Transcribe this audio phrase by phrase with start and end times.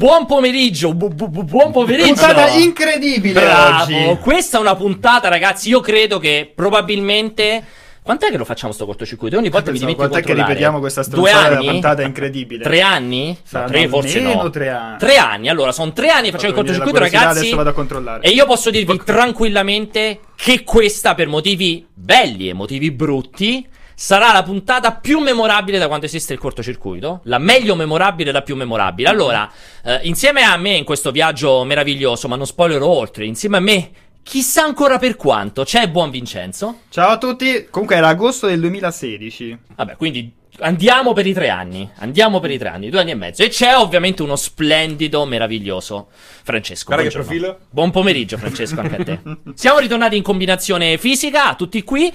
[0.00, 2.14] Buon pomeriggio, bu- bu- bu- buon pomeriggio.
[2.14, 3.82] Puntata incredibile Bravo.
[3.82, 4.16] oggi.
[4.22, 5.68] Questa è una puntata, ragazzi.
[5.68, 7.62] Io credo che probabilmente.
[8.02, 9.36] Quant'è che lo facciamo sto cortocircuito?
[9.36, 11.68] Ogni volta mi dimentico quant'è che ripetiamo questa Due stronzata della anni?
[11.68, 12.64] puntata incredibile?
[12.64, 13.36] Tre anni?
[13.50, 14.48] No, tre forse no.
[14.48, 14.98] tre anni.
[14.98, 15.48] Tre anni.
[15.50, 17.38] Allora, sono tre anni che facciamo il cortocircuito, ragazzi.
[17.40, 18.22] Adesso vado a controllare.
[18.22, 23.68] E io posso dirvi tranquillamente che questa, per motivi belli e motivi brutti,
[24.00, 27.20] sarà la puntata più memorabile da quando esiste il cortocircuito.
[27.24, 29.10] La meglio memorabile e la più memorabile.
[29.10, 29.48] Allora,
[29.84, 33.90] eh, insieme a me in questo viaggio meraviglioso, ma non spoilerò oltre, insieme a me,
[34.22, 36.78] chissà ancora per quanto, c'è Buon Vincenzo.
[36.88, 37.66] Ciao a tutti.
[37.68, 39.58] Comunque era agosto del 2016.
[39.76, 41.86] Vabbè, quindi andiamo per i tre anni.
[41.96, 43.42] Andiamo per i tre anni, due anni e mezzo.
[43.42, 46.08] E c'è ovviamente uno splendido, meraviglioso
[46.42, 46.86] Francesco.
[46.86, 47.58] Guarda che profilo.
[47.68, 49.20] Buon pomeriggio, Francesco, anche a te.
[49.52, 52.10] Siamo ritornati in combinazione fisica, tutti qui.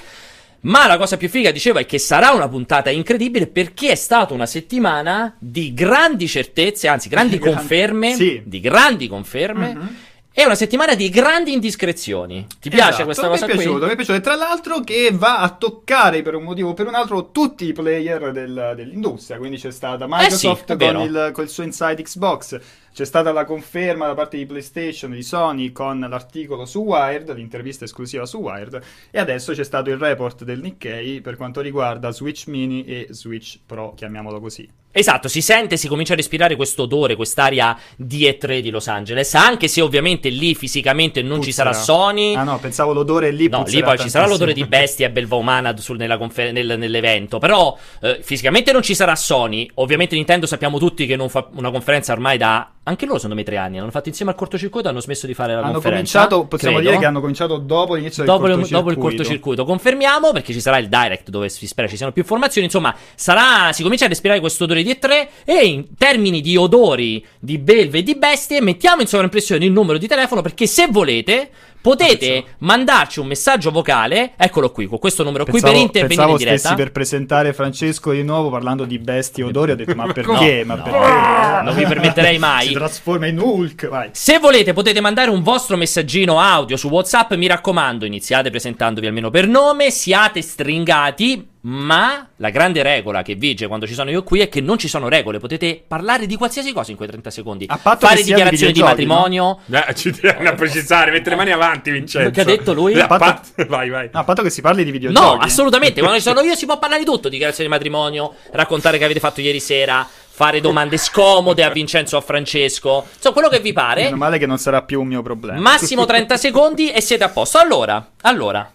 [0.66, 4.34] Ma la cosa più figa, dicevo, è che sarà una puntata incredibile perché è stata
[4.34, 8.14] una settimana di grandi certezze, anzi, grandi Di grandi- conferme.
[8.16, 8.42] sì.
[8.44, 9.74] Di grandi conferme.
[9.74, 9.96] Mhm.
[10.38, 12.46] E una settimana di grandi indiscrezioni.
[12.60, 13.88] Ti piace Esatto, questa cosa mi è piaciuto, qui?
[13.88, 14.18] mi è piaciuto.
[14.18, 17.64] E tra l'altro che va a toccare per un motivo o per un altro tutti
[17.66, 19.38] i player del- dell'industria.
[19.38, 21.00] Quindi c'è stata Microsoft Eh è vero.
[21.00, 22.60] con, il, col suo Inside Xbox.
[22.94, 27.34] C'è stata la conferma da parte di PlayStation e di Sony con l'articolo su Wired,
[27.34, 28.82] l'intervista esclusiva su Wired.
[29.12, 33.58] E adesso c'è stato il report del Nikkei per quanto riguarda Switch Mini e Switch
[33.66, 34.70] Pro, chiamiamolo così.
[34.98, 39.34] Esatto, si sente, si comincia a respirare questo odore, quest'aria di E3 di Los Angeles,
[39.34, 41.86] anche se ovviamente lì fisicamente non ci sarà Puzzerà.
[41.86, 42.34] Sony.
[42.36, 45.12] Ah no, pensavo l'odore lì No, lì puzzerà poi ci sarà l'odore di bestia e
[45.12, 47.40] belva umana sul- nella confer- nel- nell'evento.
[47.40, 49.70] Però eh, fisicamente non ci sarà Sony.
[49.76, 52.70] Ovviamente Nintendo sappiamo tutti che non fa una conferenza ormai da.
[52.88, 53.80] Anche loro, secondo me, tre anni.
[53.80, 56.20] Hanno fatto insieme al cortocircuito e hanno smesso di fare la Hanno conferenza.
[56.20, 56.90] cominciato, possiamo credo.
[56.92, 58.78] dire che hanno cominciato dopo l'inizio Dopo, del cortocircuito.
[58.92, 62.22] dopo il cortocircuito confermiamo perché ci sarà il direct dove si spera ci siano più
[62.22, 66.56] informazioni insomma sarà si comincia a respirare questo odore di E3 e in termini di
[66.58, 70.88] odori di belve e di bestie mettiamo in sovraimpressione il numero di telefono perché se
[70.90, 71.50] volete
[71.90, 76.32] potete Pensavo- mandarci un messaggio vocale eccolo qui con questo numero qui Pensavo, per intervenire
[76.32, 79.72] in diretta stessi per presentare Francesco di nuovo parlando di bestie odori.
[79.72, 80.64] Ho detto, ma perché?
[80.66, 81.64] ma no, perché?
[81.64, 82.68] non vi permetterei mai.
[82.68, 83.88] Si trasforma in Hulk.
[83.88, 84.10] Vai.
[84.12, 89.30] Se volete potete mandare un vostro messaggino audio su WhatsApp, mi raccomando, iniziate presentandovi almeno
[89.30, 94.40] per nome, siate stringati, ma la grande regola che vige quando ci sono io qui
[94.40, 97.66] è che non ci sono regole, potete parlare di qualsiasi cosa in quei 30 secondi.
[97.68, 99.60] A patto Fare di dichiarazioni di, videogiochi, matrimonio.
[99.72, 102.30] Eh, ci tieni a precisare, mettere le mani avanti, Vincenzo.
[102.30, 102.94] Che ha detto lui?
[102.94, 104.10] Eh, Patto- pat- Vai, vai.
[104.14, 105.26] No, a patto che si parli di videogiochi.
[105.26, 109.00] No, assolutamente, quando ci sono io si può parlare di tutto, dichiarazioni di matrimonio, raccontare
[109.00, 113.50] che avete fatto ieri sera, fare domande scomode a Vincenzo o a Francesco, insomma quello
[113.50, 114.04] che vi pare.
[114.04, 115.60] Meno male che non sarà più un mio problema.
[115.60, 117.58] Massimo 30 secondi e siete a posto.
[117.58, 118.70] Allora, allora,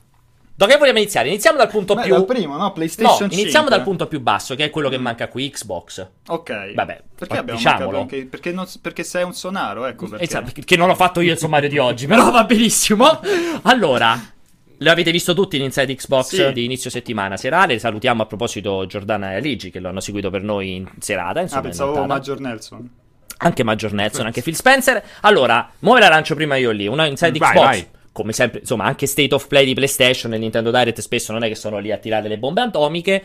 [0.66, 1.28] da che vogliamo iniziare?
[1.28, 2.12] Iniziamo dal punto Beh, più.
[2.12, 2.62] dal primo, no?
[2.64, 3.36] No, PlayStation 5.
[3.40, 6.06] iniziamo dal punto più basso, che è quello che manca qui, Xbox.
[6.28, 6.74] Ok.
[6.74, 8.00] Vabbè, perché abbiamo diciamolo.
[8.00, 10.24] anche- perché, non- perché sei un sonaro, ecco perché.
[10.24, 13.20] Esatto, che non l'ho fatto io il sommario di oggi, però va benissimo.
[13.62, 14.18] Allora,
[14.78, 16.52] l'avete visto tutti in Inside Xbox Sì.
[16.52, 17.78] di inizio settimana serale.
[17.78, 21.40] Salutiamo a proposito Giordana e Aligi che lo hanno seguito per noi in serata.
[21.40, 22.06] Insomma, Ah, in pensavo nottata.
[22.06, 22.90] Major Nelson.
[23.42, 25.02] anche Maggior Nelson, anche Phil Spencer.
[25.22, 27.64] Allora, muove la lancio prima io lì, una Inside Vai, Xbox.
[27.64, 27.86] vai.
[28.12, 31.48] Come sempre, insomma, anche State of Play di PlayStation e Nintendo Direct spesso non è
[31.48, 33.22] che sono lì a tirare le bombe atomiche.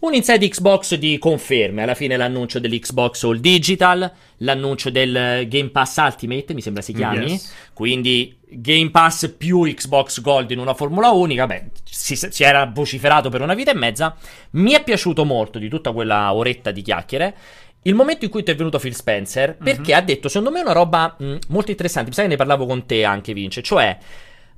[0.00, 5.96] Un Inside Xbox di conferme, alla fine l'annuncio dell'Xbox All Digital, l'annuncio del Game Pass
[5.98, 7.54] Ultimate, mi sembra si chiami, Yes.
[7.72, 13.28] quindi Game Pass più Xbox Gold in una formula unica, beh, si, si era vociferato
[13.28, 14.16] per una vita e mezza,
[14.52, 17.36] mi è piaciuto molto di tutta quella oretta di chiacchiere,
[17.82, 21.14] il momento in cui è intervenuto Phil Spencer, perché ha detto, secondo me, una roba
[21.18, 23.98] mh, molto interessante, mi sa che ne parlavo con te anche, Vince, cioè...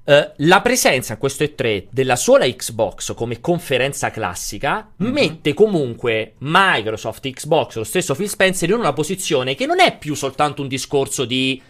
[0.06, 7.26] eh, la presenza a questo E3 della sola Xbox come conferenza classica mette comunque Microsoft,
[7.30, 11.24] Xbox, lo stesso Phil Spencer in una posizione che non è più soltanto un discorso
[11.24, 11.60] di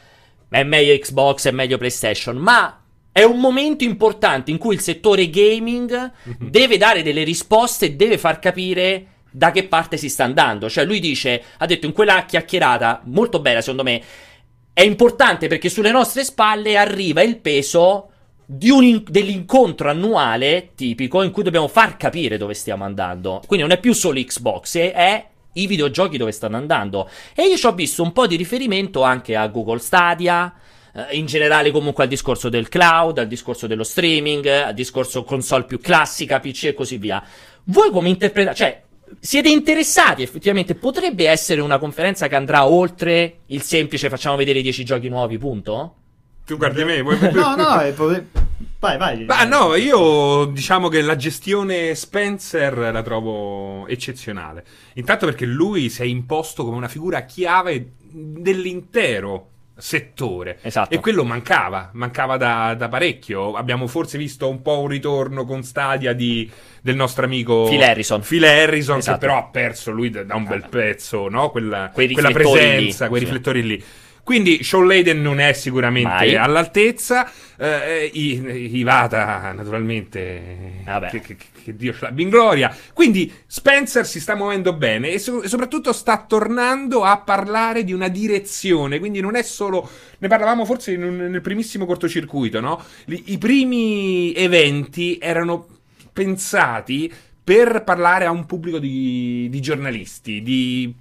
[0.48, 2.80] è meglio Xbox, è meglio PlayStation, ma
[3.12, 8.18] è un momento importante in cui il settore gaming deve dare delle risposte e deve
[8.18, 9.06] far capire
[9.36, 10.70] da che parte si sta andando.
[10.70, 14.00] Cioè, lui dice, ha detto in quella chiacchierata molto bella, secondo me,
[14.72, 18.10] è importante perché sulle nostre spalle arriva il peso
[18.60, 23.42] in- dell'incontro annuale tipico in cui dobbiamo far capire dove stiamo andando.
[23.46, 27.08] Quindi non è più solo Xbox, è, è i videogiochi dove stanno andando.
[27.34, 30.52] E io ci ho visto un po' di riferimento anche a Google Stadia.
[30.94, 35.64] eh, In generale, comunque, al discorso del cloud, al discorso dello streaming, al discorso console
[35.64, 37.20] più classica, PC e così via.
[37.64, 38.56] Voi come interpretate?
[38.56, 38.82] Cioè,
[39.20, 40.74] siete interessati effettivamente?
[40.74, 45.94] Potrebbe essere una conferenza che andrà oltre il semplice facciamo vedere 10 giochi nuovi, punto?
[46.46, 48.26] Tu guardi me, vuoi No, no, eh, potre-
[48.78, 49.24] Vai, vai.
[49.24, 54.62] Ma no, io diciamo che la gestione Spencer la trovo eccezionale.
[54.94, 60.58] Intanto perché lui si è imposto come una figura chiave dell'intero settore.
[60.62, 60.94] Esatto.
[60.94, 63.54] E quello mancava, mancava da, da parecchio.
[63.54, 66.50] Abbiamo forse visto un po' un ritorno con Stadia di,
[66.80, 68.20] del nostro amico Phil Harrison.
[68.20, 69.18] Phil Harrison, Esatto.
[69.18, 71.50] che però ha perso lui da, da un bel pezzo, no?
[71.50, 73.26] Quella, quella presenza, lì, quei sì.
[73.26, 73.84] riflettori lì.
[74.24, 76.34] Quindi Sean Layden non è sicuramente Mai.
[76.34, 77.30] all'altezza.
[77.58, 82.76] Eh, I- Ivata, naturalmente, che, che- che Dio ce l'abbia in gloria.
[82.92, 87.92] Quindi Spencer si sta muovendo bene e, so- e soprattutto sta tornando a parlare di
[87.92, 88.98] una direzione.
[88.98, 89.88] Quindi non è solo.
[90.18, 92.82] Ne parlavamo forse un- nel primissimo cortocircuito, no?
[93.06, 95.66] Li- I primi eventi erano
[96.12, 97.12] pensati
[97.42, 100.94] per parlare a un pubblico di, di giornalisti, di,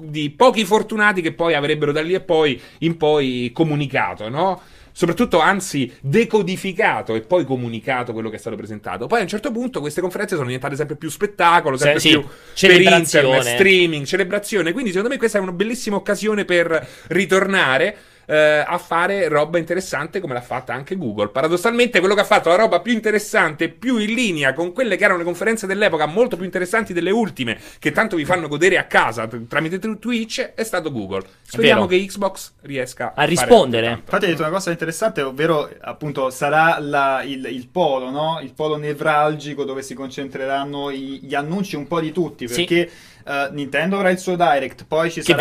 [0.00, 4.62] di pochi fortunati che poi avrebbero da lì e poi in poi comunicato, no?
[4.92, 9.06] Soprattutto, anzi, decodificato e poi comunicato quello che è stato presentato.
[9.06, 12.24] Poi a un certo punto queste conferenze sono diventate sempre più spettacolo, sempre sì, più
[12.68, 14.72] per internet, streaming, celebrazione.
[14.72, 17.96] Quindi, secondo me, questa è una bellissima occasione per ritornare
[18.30, 21.28] eh, a fare roba interessante come l'ha fatta anche Google.
[21.30, 25.02] Paradossalmente, quello che ha fatto la roba più interessante, più in linea con quelle che
[25.02, 28.84] erano le conferenze dell'epoca, molto più interessanti delle ultime, che tanto vi fanno godere a
[28.84, 31.24] casa t- tramite t- Twitch, è stato Google.
[31.42, 33.86] Speriamo che Xbox riesca A fare rispondere.
[33.90, 38.38] Infatti hai detto una cosa interessante, ovvero appunto sarà la- il, il polo, no?
[38.42, 42.88] Il polo nevralgico dove si concentreranno i- gli annunci un po' di tutti, Sì.
[43.26, 45.38] Eh, Nintendo avrà il suo Direct, poi ci sarà...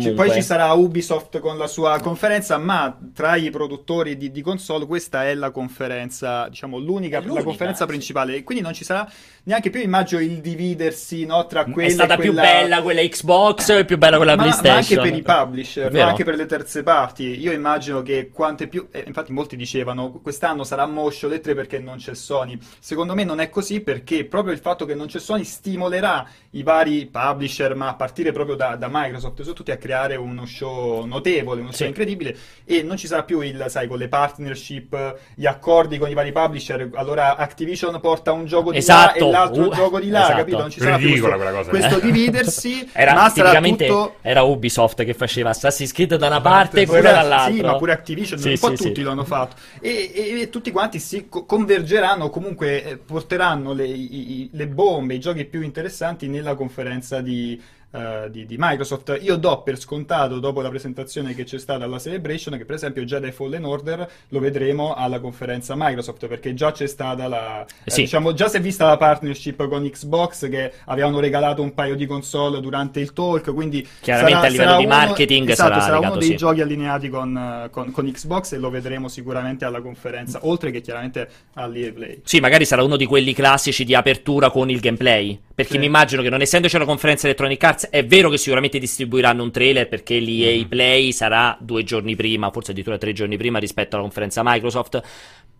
[0.00, 0.14] ci-.
[0.14, 4.86] Poi ci sarà Ubisoft con la sua conferenza, ma tra i produttori di, di console
[4.86, 7.90] questa è la conferenza, diciamo l'unica, l'unica, la conferenza sì.
[7.90, 9.10] principale, e quindi non ci sarà
[9.44, 12.42] neanche più, immagino, il dividersi no, tra quella È stata e più quella...
[12.48, 14.98] bella quella Xbox e più bella quella Ma, ma PlayStation.
[14.98, 16.02] anche per i publisher, no?
[16.02, 17.40] Anche per le terze parti.
[17.40, 18.88] Io immagino che quante più.
[18.90, 22.58] eh, infatti, molti dicevano quest'anno sarà moscio le tre perché non c'è Sony.
[22.78, 26.62] Secondo me non è così perché proprio il fatto che non c'è Sony stimolerà i
[26.62, 31.04] vari publisher, ma a partire proprio da, da Microsoft, su tutti a creare uno show
[31.04, 31.86] notevole, uno show Sì.
[31.86, 32.36] incredibile.
[32.64, 36.32] E non ci sarà più il, sai, con le partnership, gli accordi con i vari
[36.32, 36.90] publisher.
[36.94, 39.29] Allora Activision porta un gioco di Esatto.
[39.30, 40.36] L'altro Uh, gioco di là, esatto.
[40.38, 40.58] capito?
[40.58, 42.00] Non ci sarà più questo, quella cosa, questo eh.
[42.00, 44.14] dividersi, Era ma sarà tutto.
[44.22, 47.54] era Ubisoft che faceva Assassin's Creed da una parte e Pure- quello dall'altra.
[47.54, 49.02] Sì, ma pure Activision, Sì, un po' sì, tutti sì.
[49.02, 49.56] l'hanno fatto.
[49.80, 55.14] E, e- e tutti quanti si co- convergeranno, comunque eh, porteranno le, i- le bombe,
[55.14, 57.60] i giochi più interessanti nella conferenza di,
[57.92, 59.18] eh, di- di Microsoft.
[59.22, 63.02] Io do per scontato, dopo la presentazione che c'è stata alla Celebration, che per esempio
[63.04, 67.64] Jedi Fallen Order lo vedremo alla conferenza Microsoft, perché già c'è stata la...
[67.84, 68.02] eh, Sì.
[68.02, 72.06] diciamo, già si è vista la partnership con Xbox che avevano regalato un paio di
[72.06, 75.92] console durante il talk, quindi Chiaramente sarà- a livello di uno- marketing esatto, sarà sarà
[75.98, 76.36] uno legato, dei sì.
[76.36, 80.80] giochi allineati con, eh, con- con Xbox e lo vedremo sicuramente alla conferenza, oltre che
[80.80, 82.20] chiaramente all'EA Play.
[82.24, 85.38] Sì, magari sarà uno di quelli classici di apertura con il gameplay.
[85.60, 85.78] Perché Sì.
[85.78, 89.50] mi immagino che non essendoci una conferenza Electronic Arts, è vero che sicuramente distribuiranno un
[89.50, 94.04] trailer perché l'EA Play sarà due giorni prima, forse addirittura tre giorni prima rispetto alla
[94.04, 95.02] conferenza Microsoft.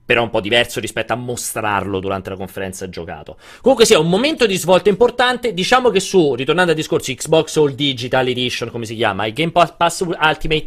[0.07, 3.37] Però un po' diverso rispetto a mostrarlo durante la conferenza giocato.
[3.61, 5.53] Comunque sia un momento di svolta importante.
[5.53, 9.53] Diciamo che su, ritornando al discorso Xbox All Digital Edition, come si chiama, il Game
[9.53, 10.65] Pass Ultimate,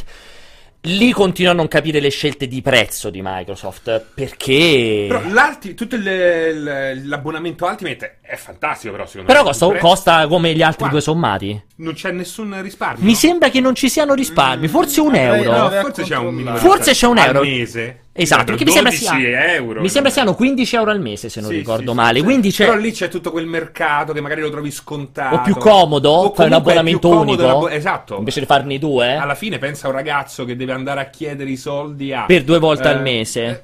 [0.86, 4.06] lì continuo a non capire le scelte di prezzo di Microsoft.
[4.14, 5.06] Perché.
[5.08, 5.22] Però
[5.76, 9.48] tutto il- l'abbonamento Ultimate è fantastico, però secondo Però me.
[9.50, 11.64] costa, Il prezzo- costa come gli altri Guarda, due sommati.
[11.76, 13.04] Non c'è nessun risparmio.
[13.04, 15.58] Mi sembra che non ci siano risparmi, forse un Avrei- euro.
[15.58, 17.40] No, forse c'è un minimo Forse c'è un euro.
[17.40, 17.98] Al mese.
[18.16, 19.54] Esatto, perché mi sembra 12 sia.
[19.56, 19.82] euro.
[19.82, 22.20] mi sembra siano 15 euro al mese, se non Sì, ricordo sì, male.
[22.20, 22.50] sì.
[22.52, 22.66] C'è.
[22.66, 25.36] Però lì c'è tutto quel mercato che magari lo trovi scontato.
[25.38, 27.70] O più comodo, O fai un abbonamento comodo unico.
[27.70, 28.18] esatto.
[28.20, 29.16] Invece di farne due.
[29.16, 32.26] Alla fine pensa a un ragazzo che deve andare a chiedere i soldi a...
[32.26, 33.46] Per due volte al eh, mese.
[33.46, 33.62] eh,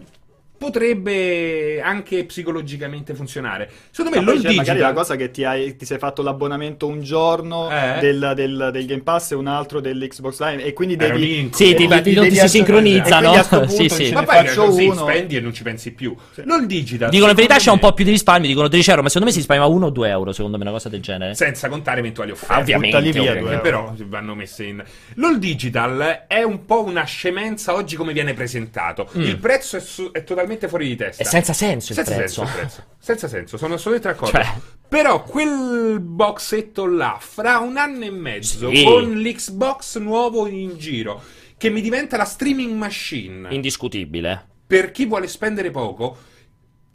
[0.60, 3.70] Potrebbe anche psicologicamente funzionare.
[3.92, 4.78] Secondo me poi lo c'è magari digital...
[4.80, 8.00] la cosa che ti, hai- ti sei fatto l'abbonamento un giorno Eh?
[8.00, 11.50] del, del- del Game Pass e un altro dell'Xbox Live e quindi devi...
[11.54, 13.16] Sì, ti- ti- devi- non ti si ass- sincronizzano.
[13.16, 14.12] e quindi a sto Sì, sì.
[14.12, 14.96] Ma poi faccio così uno.
[14.96, 16.16] spendi e non ci pensi più.
[16.44, 17.10] LOL digital.
[17.10, 19.34] Dicono in verità c'è un po' più di risparmio, dicono 13 euro, ma secondo me
[19.34, 21.36] si risparmia 1 o 2 euro, secondo me, una cosa del genere.
[21.36, 22.62] Senza contare eventuali offerte.
[22.62, 23.62] Ovviamente, buttali via ovviamente.
[23.62, 23.94] che euro.
[23.96, 24.84] però vanno messe in
[25.16, 30.12] LOL Digital è un po' una scemenza oggi come viene presentato il prezzo è, su-
[30.12, 31.30] è totalmente fuori di testa È Mm.
[31.30, 32.44] senza senso il senza prezzo.
[32.46, 34.62] senso il prezzo senza senso sono assolutamente d'accordo Cioè.
[34.88, 38.84] però quel boxetto là fra un anno e mezzo Sì.
[38.84, 41.22] con l'Xbox nuovo in giro
[41.58, 44.46] che mi diventa la streaming machine Indiscutibile.
[44.66, 46.18] per chi vuole spendere poco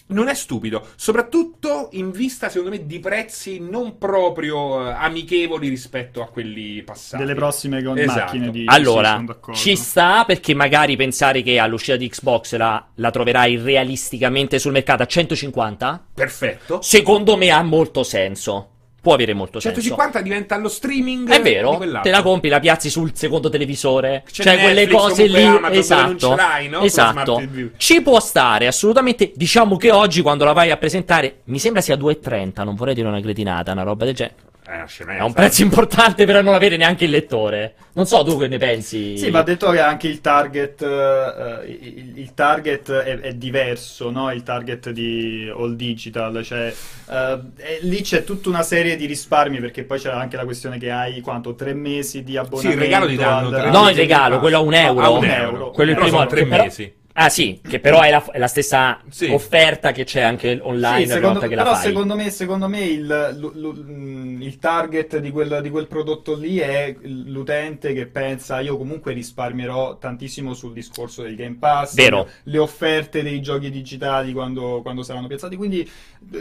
[0.06, 6.22] non è stupido, soprattutto in vista, secondo me, di prezzi non proprio eh, amichevoli rispetto
[6.22, 7.22] a quelli passati.
[7.22, 8.18] Delle prossime con Esatto.
[8.20, 8.60] macchine di...
[8.60, 9.58] sì, Allora, d'accordo.
[9.58, 15.02] ci sta perché magari pensare che all'uscita di Xbox la, la troverai realisticamente sul mercato
[15.02, 16.82] a 150, Perfetto.
[16.82, 18.68] secondo me ha molto senso.
[19.04, 19.82] Può avere molto senso.
[19.82, 24.22] 150 diventa lo streaming È vero, te la compri, la piazzi sul secondo televisore.
[24.26, 25.42] C'è cioè, quelle Netflix, cose lì.
[25.42, 26.34] Amazon, esatto.
[26.34, 26.80] l'hai, no?
[26.80, 27.42] Esatto.
[27.76, 29.32] Ci può stare, assolutamente.
[29.34, 32.64] Diciamo che oggi, quando la vai a presentare, mi sembra sia 2,30.
[32.64, 34.36] Non vorrei dire una cretinata, una roba del genere.
[34.66, 35.20] È una scenetta.
[35.20, 37.74] È un prezzo importante per non avere neanche il lettore.
[37.92, 39.18] Non so tu che ne pensi.
[39.18, 44.32] Sì, va detto che anche il target, eh, il, il target è, è diverso, no?
[44.32, 46.72] Il target di All Digital, cioè
[47.10, 50.78] eh, e lì c'è tutta una serie di risparmi perché poi c'è anche la questione
[50.78, 52.80] che hai quanto tre mesi di abbonamento.
[52.82, 55.04] regalo ti danno, al- No, mesi il regalo, quello a un euro.
[55.04, 55.42] A un euro.
[55.56, 55.70] euro.
[55.72, 56.94] Quello è il primo sono tre che però- mesi.
[57.16, 59.26] Ah sì, che però è la, è la stessa Sì.
[59.26, 63.52] offerta che c'è anche online Sì, secondo, che però secondo me, secondo me il, lu-
[63.54, 68.76] lu- mm, il target di quel, di quel prodotto lì è l'utente che pensa io
[68.76, 72.28] comunque risparmierò tantissimo sul discorso del Game Pass, Vero.
[72.42, 75.88] le offerte dei giochi digitali quando, quando saranno piazzati, quindi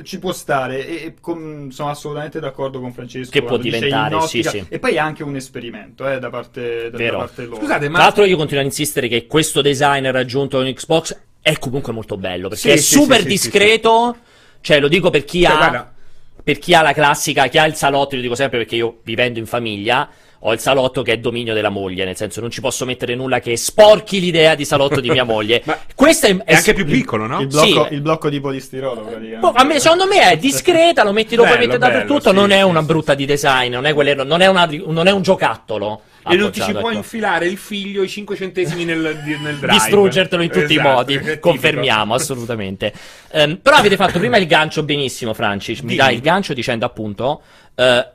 [0.01, 3.31] ci può stare e, e con- sono assolutamente d'accordo con Francesco.
[3.31, 4.65] Che può diventare, sì, sì.
[4.69, 7.57] E poi è anche un esperimento eh, da, parte, da, da parte loro.
[7.57, 11.57] Scusate, Tra ma l'altro io continuo a insistere che questo design raggiunto con Xbox è
[11.59, 14.17] comunque molto bello perché Sì, è sì, super sì, discreto.
[14.61, 15.91] Cioè, lo dico per chi Cioè, ha
[16.43, 19.39] per chi ha la classica, chi ha il salotto, io dico sempre perché io vivendo
[19.39, 20.09] in famiglia
[20.45, 23.39] ho il salotto che è dominio della moglie, nel senso non ci posso mettere nulla
[23.39, 25.61] che sporchi l'idea di salotto di mia moglie.
[25.65, 27.39] Ma Questo è, è anche più piccolo, no?
[27.39, 27.93] il, blocco, Sì.
[27.93, 29.37] il blocco di polistirolo praticamente.
[29.39, 32.29] Boh, a me, secondo me è discreta, lo metti lo puoi Bello, mettere bello, dappertutto,
[32.31, 35.11] sì, non è una brutta di design, non è, quelle- non è una- non è
[35.11, 36.01] un giocattolo.
[36.25, 36.91] E non ti ci puoi ecco.
[36.97, 38.97] infilare il figlio i 5 centesimi nel,
[39.41, 39.67] nel drive.
[39.73, 41.13] distruggertelo in tutti Esatto, i modi.
[41.15, 41.39] è.
[41.39, 42.93] Confermiamo, assolutamente.
[43.31, 45.81] Ehm, però avete fatto prima il gancio benissimo, Francis.
[45.81, 47.41] Mi dai il gancio dicendo appunto.
[47.75, 48.07] eh,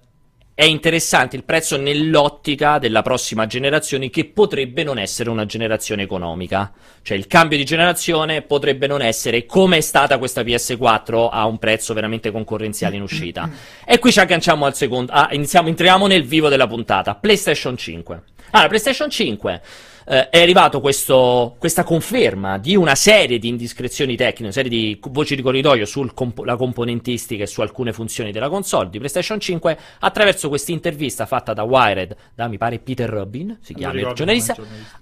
[0.58, 6.72] è interessante il prezzo nell'ottica della prossima generazione che potrebbe non essere una generazione economica.
[7.00, 11.58] Cioè il cambio di generazione potrebbe non essere come è stata questa PS4 a un
[11.58, 13.48] prezzo veramente concorrenziale in uscita.
[13.86, 15.12] E qui ci agganciamo al secondo.
[15.12, 17.14] ah, iniziamo, entriamo nel vivo della puntata.
[17.14, 18.22] PlayStation 5.
[18.50, 19.62] Allora, PlayStation 5
[20.08, 24.98] eh, è arrivato questo- questa conferma di una serie di indiscrezioni tecniche, una serie di
[25.10, 30.48] voci di corridoio sulla componentistica e su alcune funzioni della console di PlayStation 5 attraverso
[30.48, 34.56] questa intervista fatta da Wired, da mi pare Peter Rubin, si chiama il giornalista,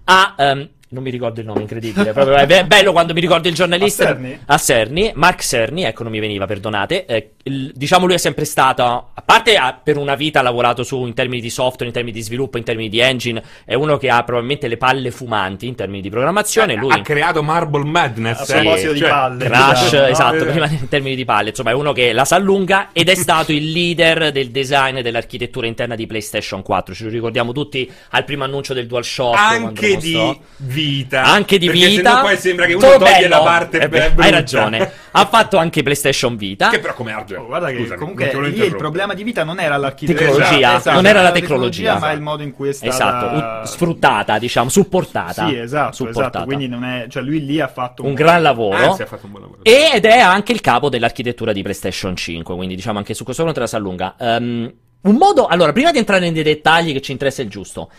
[0.05, 0.35] a...
[0.39, 2.13] ehm, non mi ricordo il nome, incredibile.
[2.13, 4.05] proprio, è be- bello quando mi ricordo il giornalista.
[4.05, 4.39] A Cerny?
[4.47, 7.07] A Cerny, Mark Cerny, ecco, non mi veniva, perdonate.
[7.07, 10.83] Eh, il- diciamo, lui è sempre stato, a parte ha, per una vita ha lavorato
[10.85, 13.43] su in termini di software, in termini di sviluppo, in termini di engine.
[13.65, 16.75] È uno che ha probabilmente le palle fumanti in termini di programmazione.
[16.75, 18.49] Lui Ha creato Marble Madness.
[18.49, 20.09] A proposito di cioè, palle, Crash, diciamo, no?
[20.09, 20.47] esatto, Eh.
[20.51, 23.53] prima in termini di palle, insomma è uno che la sa lunga ed è stato
[23.53, 28.25] il leader del design e dell'architettura interna di PlayStation 4, ce lo ricordiamo tutti al
[28.25, 29.37] primo annuncio del DualShock.
[29.37, 30.39] Anche di mostrò.
[30.83, 31.23] Vita.
[31.25, 32.21] Anche di Perché vita.
[32.21, 33.29] poi sembra che uno Tutto toglie bello.
[33.37, 34.23] la parte Eh beh, brutta.
[34.23, 34.93] Hai ragione.
[35.13, 36.69] Ha fatto anche PlayStation Vita.
[36.69, 37.41] Che però come hardware.
[37.43, 40.95] Oh, guarda che Scusami, comunque lì il problema di vita non era l'architettura, Tecnologia, Esatto,
[40.95, 41.99] non era la la tecnologia.
[41.99, 45.49] ma il modo in cui è stata Esatto, sfruttata, diciamo, supportata.
[45.49, 46.29] Sì, esatto, supportata.
[46.29, 48.77] esatto, quindi non è, cioè lui lì ha fatto un gran lavoro.
[48.77, 49.61] Anzi, ha fatto un buon lavoro.
[49.63, 53.61] Ed è anche il capo dell'architettura di PlayStation 5, quindi diciamo anche su questo fronte
[53.61, 54.15] la sa lunga.
[54.19, 57.91] Ehm, un modo, allora, prima di entrare nei dettagli che ci interessa il giusto,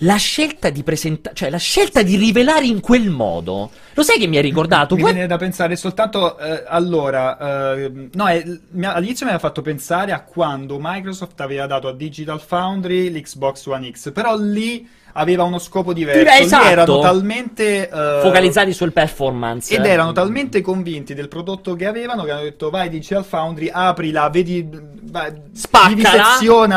[0.00, 4.26] la scelta di presentare, cioè la scelta di rivelare in quel modo, lo sai che
[4.26, 4.94] mi ha ricordato?
[4.94, 9.32] Mi Voi- viene da pensare soltanto eh, allora, eh, no, è- mi ha- all'inizio mi
[9.32, 14.36] aveva fatto pensare a quando Microsoft aveva dato a Digital Foundry l'Xbox One X, però
[14.36, 16.68] lì aveva uno scopo diverso, esatto.
[16.68, 19.74] erano talmente eh, focalizzati sul performance.
[19.74, 24.28] ed erano talmente convinti del prodotto che avevano che hanno detto vai Digital Foundry, aprila,
[24.28, 26.36] vedi, vai, Spaccala.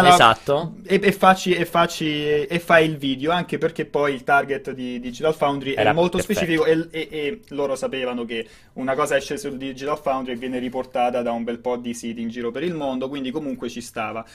[0.10, 0.76] Esatto.
[0.86, 5.00] e, e facci, e, facci, e fai il video, anche perché poi il target di
[5.00, 6.40] Digital Foundry Era è molto perfetto.
[6.40, 10.60] specifico e, e- e loro sapevano che una cosa esce sul Digital Foundry e viene
[10.60, 13.82] riportata da un bel po' di siti in giro per il mondo, quindi comunque ci
[13.82, 14.26] stava.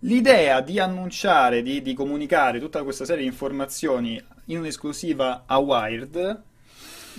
[0.00, 6.42] L'idea di annunciare, di, di comunicare tutta questa serie di informazioni in un'esclusiva a Wired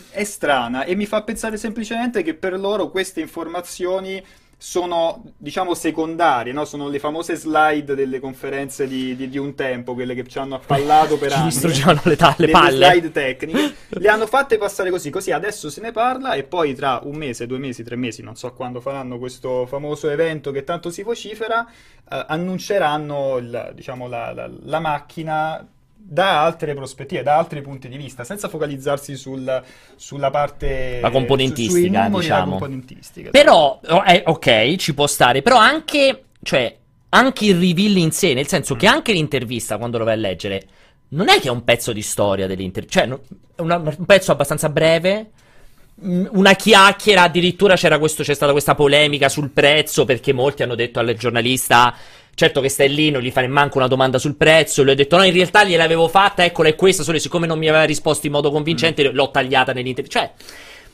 [0.10, 4.24] è strana e mi fa pensare semplicemente che per loro queste informazioni
[4.64, 6.66] sono, diciamo, secondarie, no?
[6.66, 10.54] Sono le famose slide delle conferenze di, di- di un tempo, quelle che ci hanno
[10.54, 11.50] affallato per Ci anni.
[11.50, 12.86] distruggevano le, ta- le palle.
[12.92, 17.00] slide tecniche, le hanno fatte passare così, così adesso se ne parla e poi tra
[17.04, 20.92] un mese, due mesi, tre mesi, non so quando faranno questo famoso evento che tanto
[20.92, 25.68] si vocifera, eh, annunceranno il- diciamo, la, la- la macchina
[26.04, 29.64] da altre prospettive, da altri punti di vista, senza focalizzarsi sul,
[29.96, 32.50] sulla parte La componentistica, su- diciamo.
[32.52, 33.30] componentistica.
[33.30, 36.76] Però, oh, eh, ok, ci può stare, però anche, cioè,
[37.10, 40.64] anche il reveal in sé, nel senso che anche l'intervista, quando lo vai a leggere,
[41.10, 43.18] non è che è un pezzo di storia dell'intervista, cioè,
[43.56, 45.30] è una- un pezzo abbastanza breve,
[45.96, 50.76] mh, una chiacchiera, addirittura c'era questo, c'è stata questa polemica sul prezzo, perché molti hanno
[50.76, 51.96] detto al giornalista...
[52.34, 54.84] Certo che stai lì, non gli fai manco una domanda sul prezzo.
[54.84, 57.04] Lui ha detto: No, in realtà gliel'avevo fatta, eccola, è questa.
[57.04, 60.20] Solo siccome non mi aveva risposto in modo convincente, l'ho tagliata nell'intervista.
[60.20, 60.32] Cioè,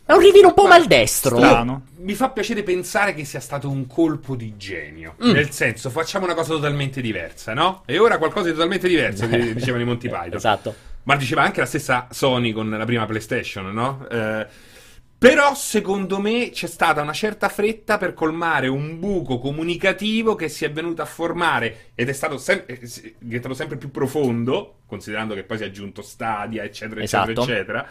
[0.08, 1.38] è un reveal un po' maldestro.
[1.38, 1.82] Strano.
[1.98, 5.16] Mi fa piacere pensare che sia stato un colpo di genio.
[5.22, 5.32] Mm.
[5.32, 7.84] Nel senso, facciamo una cosa totalmente diversa, no?
[7.86, 10.36] E ora qualcosa di totalmente diverso, di- dicevano i Monty Python.
[10.36, 10.76] Esatto.
[11.04, 14.08] Ma diceva anche la stessa Sony con la prima PlayStation, no?
[14.10, 14.48] Eh,
[15.18, 20.64] però secondo me c'è stata una certa fretta per colmare un buco comunicativo che si
[20.64, 22.80] è venuto a formare ed è stato sem- eh,
[23.18, 27.52] diventato sempre più profondo, considerando che poi si è aggiunto Stadia, eccetera, eccetera, Esatto.
[27.52, 27.90] eccetera.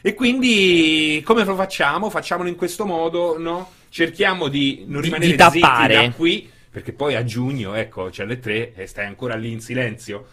[0.00, 2.10] E quindi come lo facciamo?
[2.10, 3.72] Facciamolo in questo modo, no?
[3.88, 8.38] Cerchiamo di non rimanere di zitti da qui, perché poi a giugno, ecco, c'è le
[8.38, 10.26] tre e stai ancora lì in silenzio.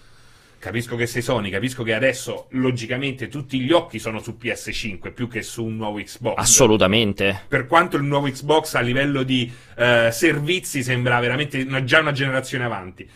[0.66, 5.28] Capisco che sei Sony, capisco che adesso logicamente tutti gli occhi sono su PS5 più
[5.28, 6.34] che su un nuovo Xbox.
[6.38, 7.44] Assolutamente.
[7.48, 12.12] Per quanto il nuovo Xbox a livello di eh, servizi sembra veramente una- già una
[12.14, 13.08] generazione avanti.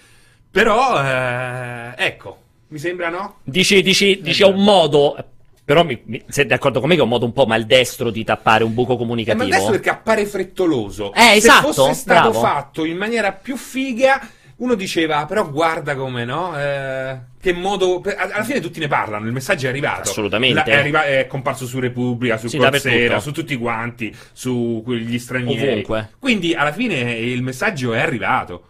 [0.52, 2.38] Però, eh, ecco,
[2.68, 3.38] mi sembra no?
[3.46, 5.16] Dici, dici, dici un modo.
[5.66, 8.24] Però mi, mi- sei d'accordo con me che è un modo un po' maldestro di
[8.24, 9.44] tappare un buco comunicativo?
[9.48, 11.12] ma adesso perché appare frettoloso.
[11.16, 12.46] Eh, esatto, Se fosse stato bravo.
[12.46, 14.20] fatto in maniera più figa,
[14.60, 16.58] uno diceva, però guarda come, no?
[16.58, 18.00] Eh, che modo...
[18.02, 20.10] per- Alla fine tutti ne parlano, il messaggio è arrivato.
[20.10, 20.56] Assolutamente.
[20.56, 23.20] La- è, arriva- è comparso su Repubblica, su Sì, dappertutto.
[23.20, 25.68] su tutti quanti, su quegli stranieri.
[25.72, 26.12] Ovunque.
[26.20, 28.64] Quindi alla fine il messaggio è arrivato.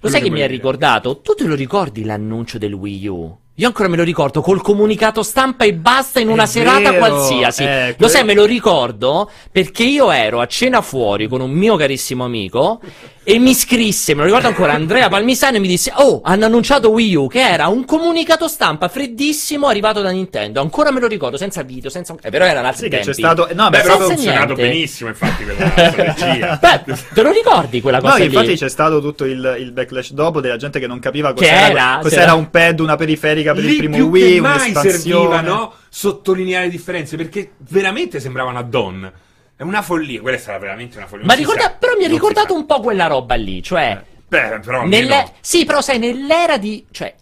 [0.00, 1.20] Lo sai che mi ha ricordato?
[1.20, 3.38] Tu te lo ricordi l'annuncio del Wii U?
[3.58, 6.98] Io ancora me lo ricordo col comunicato stampa e basta in una È serata vero,
[6.98, 7.62] qualsiasi.
[7.64, 11.74] eh, Lo sai, me lo ricordo perché io ero a cena fuori con un mio
[11.76, 12.80] carissimo amico
[13.28, 16.90] e mi scrisse, me lo ricordo ancora, Andrea Palmisano e mi disse: Oh, hanno annunciato
[16.90, 20.60] Wii U, che era un comunicato stampa freddissimo arrivato da Nintendo.
[20.60, 22.14] Ancora me lo ricordo, senza video, senza.
[22.22, 23.06] Eh, però era un altro Sì, tempi.
[23.06, 23.48] c'è stato...
[23.52, 24.62] No, Beh, però ha funzionato niente.
[24.68, 26.58] benissimo, infatti, quella strategia.
[26.60, 28.24] Beh, te lo ricordi quella No, cosa lì?
[28.26, 31.66] infatti c'è stato tutto il, il backlash dopo della gente che non capiva Che cos'era,
[31.68, 35.40] era, cos'era un pad, una periferica per Lì il primo più Wii, che mai serviva,
[35.40, 35.72] no?
[35.88, 39.12] Sottolineare le differenze, perché veramente sembrava una Dawn.
[39.56, 41.24] È una follia, quella sarà veramente una follia.
[41.26, 44.02] Ma ricorda- sa, però mi ha ricordato un po' quella roba lì, cioè.
[44.28, 46.84] Beh, però Nelle- almeno- Sì, però sai, nell'era di...
[46.90, 47.14] cioè,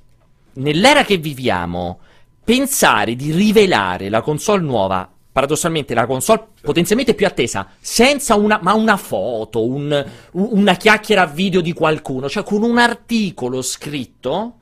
[0.55, 2.01] nell'era che viviamo,
[2.43, 8.59] pensare di rivelare la console nuova, paradossalmente la console potenzialmente più attesa, senza una...
[8.63, 14.57] ma una foto, un- un- una chiacchiera video di qualcuno, cioè con un articolo scritto...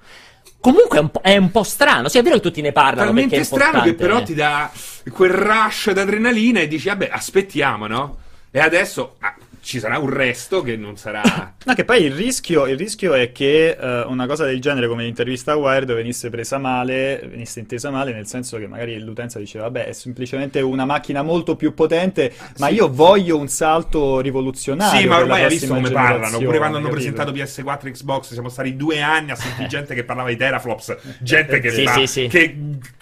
[0.63, 2.09] Comunque è un, po', è un po' strano.
[2.09, 3.07] Sì, è vero che tutti ne parlano.
[3.07, 4.71] talmente è strano che però ti dà
[5.13, 8.19] quel rush d'adrenalina e dici, vabbè, aspettiamo, no?
[8.49, 11.23] E adesso ah, ci sarà un resto che non sarà...
[11.65, 15.05] No, che poi il rischio, il rischio è che eh, una cosa del genere come
[15.05, 19.65] l'intervista a Wired venisse presa male, venisse intesa male, nel senso che magari l'utenza diceva,
[19.67, 22.75] vabbè, è semplicemente una macchina molto più potente, ma Sì.
[22.75, 25.01] io voglio un salto rivoluzionario.
[25.01, 26.39] Sì, ma ormai hai visto come parlano.
[26.39, 27.13] Pure quando hanno capito?
[27.13, 30.97] presentato PS4 e Xbox, siamo stati due anni a sentire gente che parlava di teraflops,
[31.21, 32.57] gente che, Sì, fa- sì, che,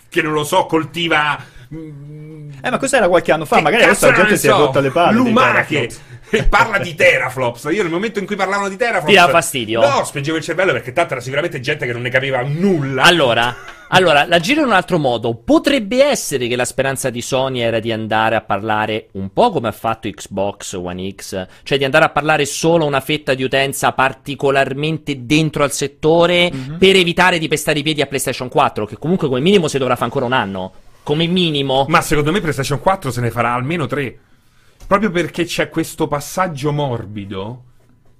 [0.06, 1.42] che non lo so, coltiva.
[1.74, 4.58] mm, Eh, ma questo era qualche anno fa, magari adesso la gente si è so,
[4.58, 5.14] rotta le palle.
[5.16, 5.88] Lumache.
[6.30, 7.68] E parla di teraflops.
[7.70, 9.80] Io nel momento in cui parlavano di teraflops Ti dava fastidio?
[9.80, 13.02] No, spingevo il cervello perché tanto era sicuramente gente che non ne capiva nulla.
[13.02, 13.54] Allora,
[13.88, 15.34] allora, la giro in un altro modo.
[15.34, 19.68] Potrebbe essere che la speranza di Sony era di andare a parlare un po' come
[19.68, 23.42] ha fatto Xbox One X, cioè di andare a parlare solo a una fetta di
[23.42, 26.76] utenza particolarmente dentro al settore Mhm.
[26.78, 29.94] per evitare di pestare i piedi a PlayStation 4, che comunque come minimo si dovrà
[29.94, 30.72] fare ancora un anno.
[31.02, 31.86] Come minimo.
[31.88, 34.18] Ma secondo me PlayStation 4 se ne farà almeno tre.
[34.90, 37.64] Proprio perché c'è questo passaggio morbido.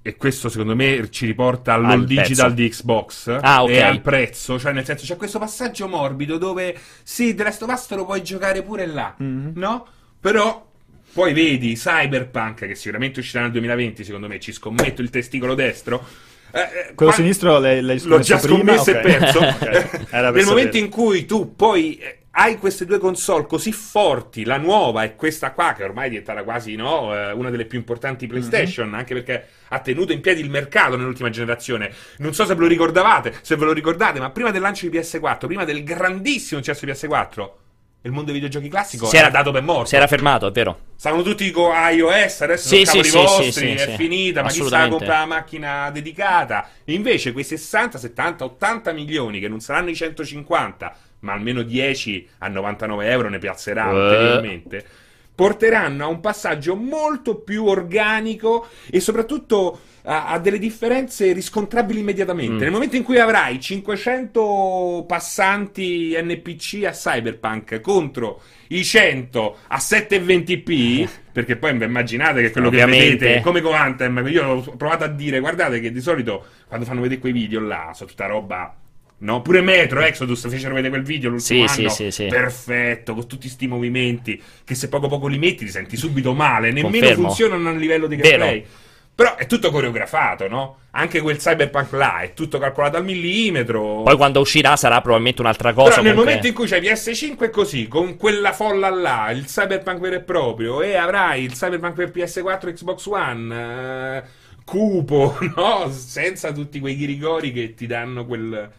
[0.01, 3.69] E questo secondo me ci riporta all'all Al digital di Xbox Ah, ok.
[3.71, 4.57] e al prezzo.
[4.57, 8.23] Cioè, nel senso, c'è questo passaggio morbido dove sì, The Last of Us lo puoi
[8.23, 9.51] giocare pure là, Mhm.
[9.55, 9.85] no?
[10.21, 10.65] Però
[11.11, 16.01] poi vedi Cyberpunk, che sicuramente uscirà nel 2020, secondo me, ci scommetto il testicolo destro.
[16.53, 18.77] Eh, eh, Quello sinistro l'hai, l'hai L'ho già scommesso prima?
[18.77, 19.01] scommesso e Ok.
[19.19, 19.39] perso.
[19.39, 20.07] Ok.
[20.09, 24.45] Era per Nel momento in cui tu poi eh, hai queste due console così forti,
[24.45, 27.77] la nuova e questa qua, che ormai è diventata quasi no, eh, una delle più
[27.77, 28.93] importanti PlayStation, Mhm.
[28.93, 31.91] anche perché ha tenuto in piedi il mercato nell'ultima generazione.
[32.19, 34.97] Non so se ve lo ricordavate, se ve lo ricordate, ma prima del lancio di
[34.97, 37.55] PS4, prima del grandissimo successo di PS4,
[38.03, 39.85] Il mondo dei videogiochi classico Si era era- dato per morto.
[39.85, 40.75] Si era fermato, è vero.
[40.95, 44.53] Stavano tutti con iOS, adesso Sì, sono sì, sì, vostri, sì, è finita, ma chi
[44.55, 44.95] sta a Assolutamente.
[44.95, 46.67] comprare la macchina dedicata?
[46.85, 52.47] Invece quei 60, 70, 80 milioni, che non saranno i 150, ma almeno 10 a
[52.47, 53.93] 99 euro ne piazzerà Eh.
[53.93, 54.85] ulteriormente,
[55.33, 62.53] porteranno a un passaggio molto più organico e soprattutto a, a delle differenze riscontrabili immediatamente.
[62.55, 62.59] Mm.
[62.59, 71.09] Nel momento in cui avrai 500 passanti NPC a Cyberpunk contro i 100 a 720p,
[71.31, 72.97] perché poi immaginate che quello Ovviamente.
[73.17, 76.85] che vedete, come con Anthem, io ho provato a dire, guardate che di solito quando
[76.85, 78.75] fanno vedere quei video là, sono tutta roba...
[79.21, 82.25] No, pure Metro, Exodus fecero vedere quel video l'ultimo Sì, sì, anno, sì, sì.
[82.25, 86.71] perfetto, con tutti sti movimenti, che se poco poco li metti ti senti subito male,
[86.71, 87.27] nemmeno Confermo.
[87.27, 88.37] funzionano a livello di Vero.
[88.37, 88.65] gameplay.
[89.13, 90.77] Però è tutto coreografato, no?
[90.91, 94.01] Anche quel cyberpunk là è tutto calcolato al millimetro.
[94.03, 95.89] Poi quando uscirà sarà probabilmente un'altra cosa.
[95.89, 99.45] Però nel comunque- momento in cui c'hai PS5 è così, con quella folla là, il
[99.45, 103.55] cyberpunk vero e proprio, e avrai il cyberpunk per PS4 e Xbox One,
[104.17, 104.23] eh,
[104.65, 105.91] cupo, no?
[105.91, 108.71] Senza tutti quei ghirigori che ti danno quel-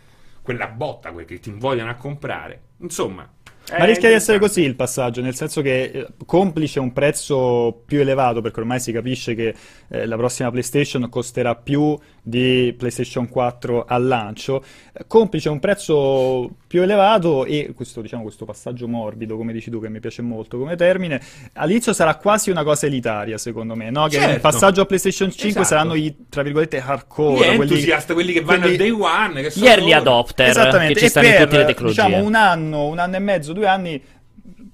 [0.43, 2.63] quella botta, quel che ti invogliano a comprare.
[2.79, 3.31] Insomma...
[3.79, 8.01] Ma rischia di essere così il passaggio, nel senso che eh, complice un prezzo più
[8.01, 9.55] elevato, perché ormai si capisce che
[9.89, 14.63] eh, la prossima PlayStation costerà più di PlayStation 4 al lancio,
[15.09, 19.89] complice un prezzo più elevato e questo, diciamo, questo passaggio morbido, come dici tu, che
[19.89, 21.21] mi piace molto come termine,
[21.55, 24.05] all'inizio sarà quasi una cosa elitaria, secondo me, no?
[24.07, 24.35] Che Certo.
[24.35, 25.65] il passaggio a PlayStation 5 Esatto.
[25.67, 29.43] saranno i, tra virgolette, Gli hardcore, quelli, entusiast, quelli che vanno quelli- al day one,
[29.43, 32.03] che sono Gli early adopter Esattamente, che ci e stanno in per, tutte le tecnologie.
[32.05, 34.01] diciamo un anno, un anno e mezzo, due anni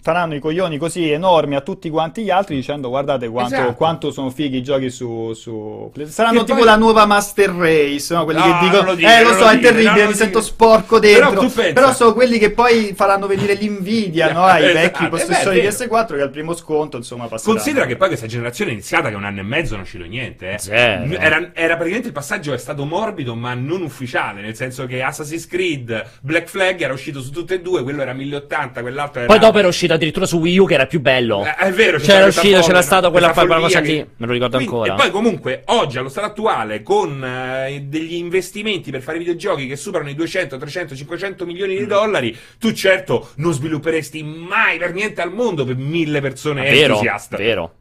[0.01, 3.75] faranno i coglioni così enormi a tutti quanti gli altri dicendo guardate quanto, Esatto.
[3.75, 8.15] quanto sono fighi i giochi su, su saranno Che tipo poi- la nuova Master Race
[8.15, 8.25] no?
[8.25, 10.15] quelli No, che non dicono lo dire, eh lo so lo è dire, terribile mi
[10.15, 10.51] sento dire.
[10.51, 14.45] sporco Però dentro pensa- però sono quelli che poi faranno venire l'invidia no?
[14.47, 17.87] ai Esatto, vecchi eh, possessori beh, di PS4 che al primo sconto insomma passeranno Considera
[17.87, 20.57] che poi questa generazione è iniziata che un anno e mezzo non è uscito niente.
[20.71, 21.17] Eh.
[21.19, 24.41] Era, era praticamente il passaggio è stato morbido, ma non ufficiale.
[24.41, 28.13] Nel senso che Assassin's Creed Black Flag era uscito su tutte e due, quello era
[28.13, 29.29] 1080, quell'altro era.
[29.29, 31.45] Poi dopo era uscito addirittura su Wii U che era più bello.
[31.45, 34.57] Eh, è vero, C'era uscito, c'era stata quella, quella cosa lì, che- me lo ricordo
[34.57, 34.95] Quindi- ancora.
[34.95, 39.77] E poi comunque oggi allo stato attuale con eh, degli investimenti per fare videogiochi che
[39.77, 41.79] superano i 200, 300, 500 milioni Mm.
[41.79, 46.95] di dollari, tu certo non svilupperesti mai per niente al mondo per mille persone vero,
[46.95, 47.37] entusiaste.
[47.37, 47.73] vero.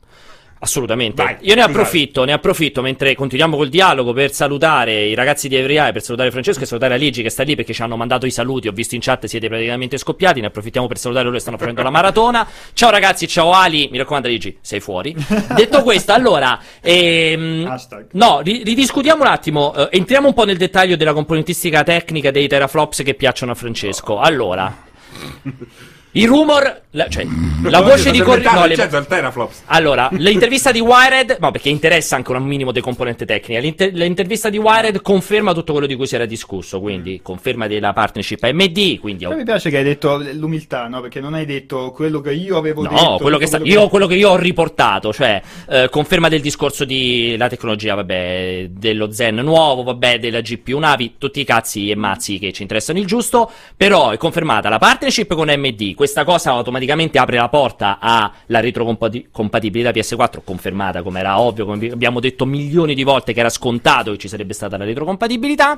[0.60, 1.22] Assolutamente.
[1.24, 5.56] Vai, Io ne approfitto, ne approfitto mentre continuiamo col dialogo per salutare i ragazzi di
[5.56, 8.32] Everyeye, per salutare Francesco e salutare Aligi che sta lì perché ci hanno mandato i
[8.32, 8.68] saluti.
[8.68, 10.40] Ho visto in chat siete praticamente scoppiati.
[10.42, 12.48] Ne approfittiamo per salutare loro che stanno facendo la maratona.
[12.74, 13.88] Ciao ragazzi, ciao Ali.
[13.92, 15.16] Mi raccomando, Aligi, sei fuori.
[15.56, 17.76] Detto questo, allora, ehm,
[18.14, 19.76] no, ri- ridiscutiamo un attimo.
[19.76, 24.20] eh, entriamo un po' nel dettaglio della componentistica tecnica dei teraflops che piacciono a Francesco.
[24.20, 24.86] Allora.
[26.18, 27.26] I rumor, la, cioè,
[27.64, 29.64] la voce di corri- no, le- certo, il teraflops.
[29.66, 33.60] allora, l'intervista di Wired, no, perché interessa anche un minimo di componente tecnica.
[33.60, 37.94] L'inter- l'intervista di Wired conferma tutto quello di cui si era discusso, quindi conferma della
[37.94, 41.02] partnership AMD, quindi Poi mi piace che hai detto l'umiltà, no?
[41.02, 42.94] Perché non hai detto quello che io avevo detto.
[43.02, 46.42] No, quello che, sta- quello io, quello che io ho riportato, cioè eh, conferma del
[46.42, 51.90] discorso di la tecnologia, vabbè, dello Zen nuovo, vabbè, della GPU Navi, tutti i cazzi
[51.90, 56.24] e mazzi che ci interessano il giusto, però è confermata la partnership con AMD, questa
[56.24, 62.46] cosa automaticamente apre la porta alla retrocompatibilità PS4, confermata come era ovvio, come abbiamo detto
[62.46, 65.78] milioni di volte che era scontato che ci sarebbe stata la retrocompatibilità.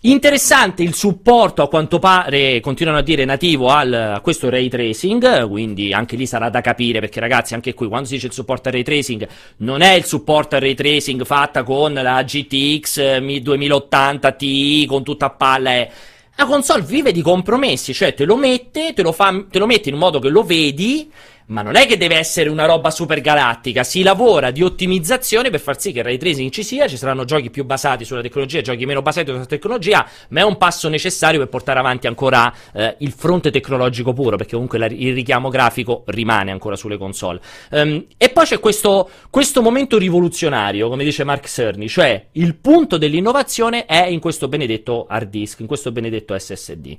[0.00, 5.48] Interessante il supporto, a quanto pare, continuano a dire nativo al, a questo ray tracing,
[5.48, 8.68] quindi anche lì sarà da capire, perché ragazzi, anche qui quando si dice il supporto
[8.68, 9.26] al ray tracing,
[9.58, 15.02] non è il supporto al ray tracing fatta con la GTX eh, 2080 Ti, con
[15.02, 15.90] tutta a palla, è...
[16.38, 19.88] La console vive di compromessi, cioè te lo mette, te lo, fa, te lo mette
[19.88, 21.10] in un modo che lo vedi,
[21.46, 25.60] ma non è che deve essere una roba super galattica, si lavora di ottimizzazione per
[25.60, 28.60] far sì che il ray tracing ci sia, ci saranno giochi più basati sulla tecnologia,
[28.62, 32.96] giochi meno basati sulla tecnologia, ma è un passo necessario per portare avanti ancora eh,
[32.98, 37.40] il fronte tecnologico puro, perché comunque la- il richiamo grafico rimane ancora sulle console.
[37.70, 42.96] Ehm, e poi c'è questo, questo momento rivoluzionario, come dice Mark Cerny, cioè il punto
[42.96, 46.96] dell'innovazione è in questo benedetto hard disk, in questo benedetto SSD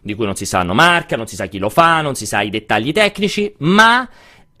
[0.00, 2.40] di cui non si sanno marca, non si sa chi lo fa, non si sa
[2.40, 4.08] i dettagli tecnici, ma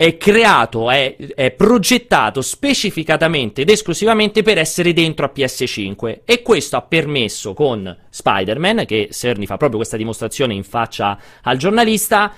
[0.00, 6.78] è creato, è, è progettato specificatamente ed esclusivamente per essere dentro a PS5 e questo
[6.78, 12.32] ha permesso con Spider-Man, che Cerny fa proprio questa dimostrazione in faccia al giornalista,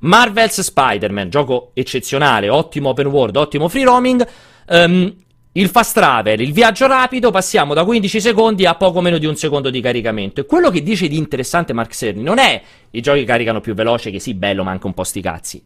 [0.00, 4.28] Marvel's Spider-Man, gioco eccezionale, ottimo open world, ottimo free roaming,
[4.68, 5.16] ehm,
[5.56, 9.36] il fast travel, il viaggio rapido, passiamo da 15 secondi a poco meno di un
[9.36, 10.42] secondo di caricamento.
[10.42, 14.10] E quello che dice di interessante Mark Cerny non è i giochi caricano più veloce,
[14.10, 15.62] che sì, bello, ma anche un po' sti cazzi.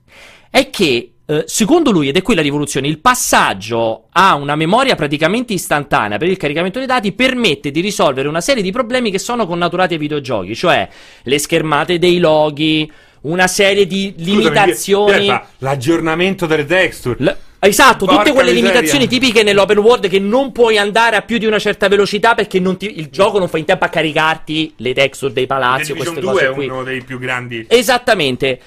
[0.48, 4.94] È che, eh, secondo lui, ed è qui la rivoluzione, il passaggio a una memoria
[4.94, 9.18] praticamente istantanea per il caricamento dei dati permette di risolvere una serie di problemi che
[9.18, 10.88] sono connaturati ai videogiochi, cioè
[11.22, 12.90] le schermate dei loghi,
[13.22, 15.18] una serie di Scusami, limitazioni.
[15.24, 17.16] Pierpa, l'aggiornamento delle texture.
[17.22, 18.70] L- Esatto, Porca tutte quelle miseria.
[18.72, 22.58] limitazioni tipiche nell'open world che non puoi andare a più di una certa velocità perché
[22.58, 25.94] non ti- il gioco non fa in tempo a caricarti le texture dei palazzi o
[25.94, 26.68] queste 2 cose è qui.
[26.68, 27.66] uno dei più grandi.
[27.68, 28.58] Esattamente.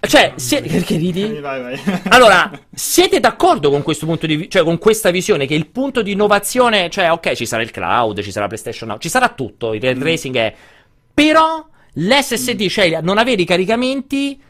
[0.00, 1.38] Cioè, se- perché ridi?
[1.40, 1.80] Vai, vai.
[2.08, 6.00] Allora, siete d'accordo con questo punto di vi- cioè con questa visione che il punto
[6.00, 9.74] di innovazione, cioè ok, ci sarà il cloud, ci sarà PlayStation Now, ci sarà tutto,
[9.74, 10.54] il ray tracing è
[11.12, 11.62] però
[11.94, 14.40] l'SSD, cioè non avere i caricamenti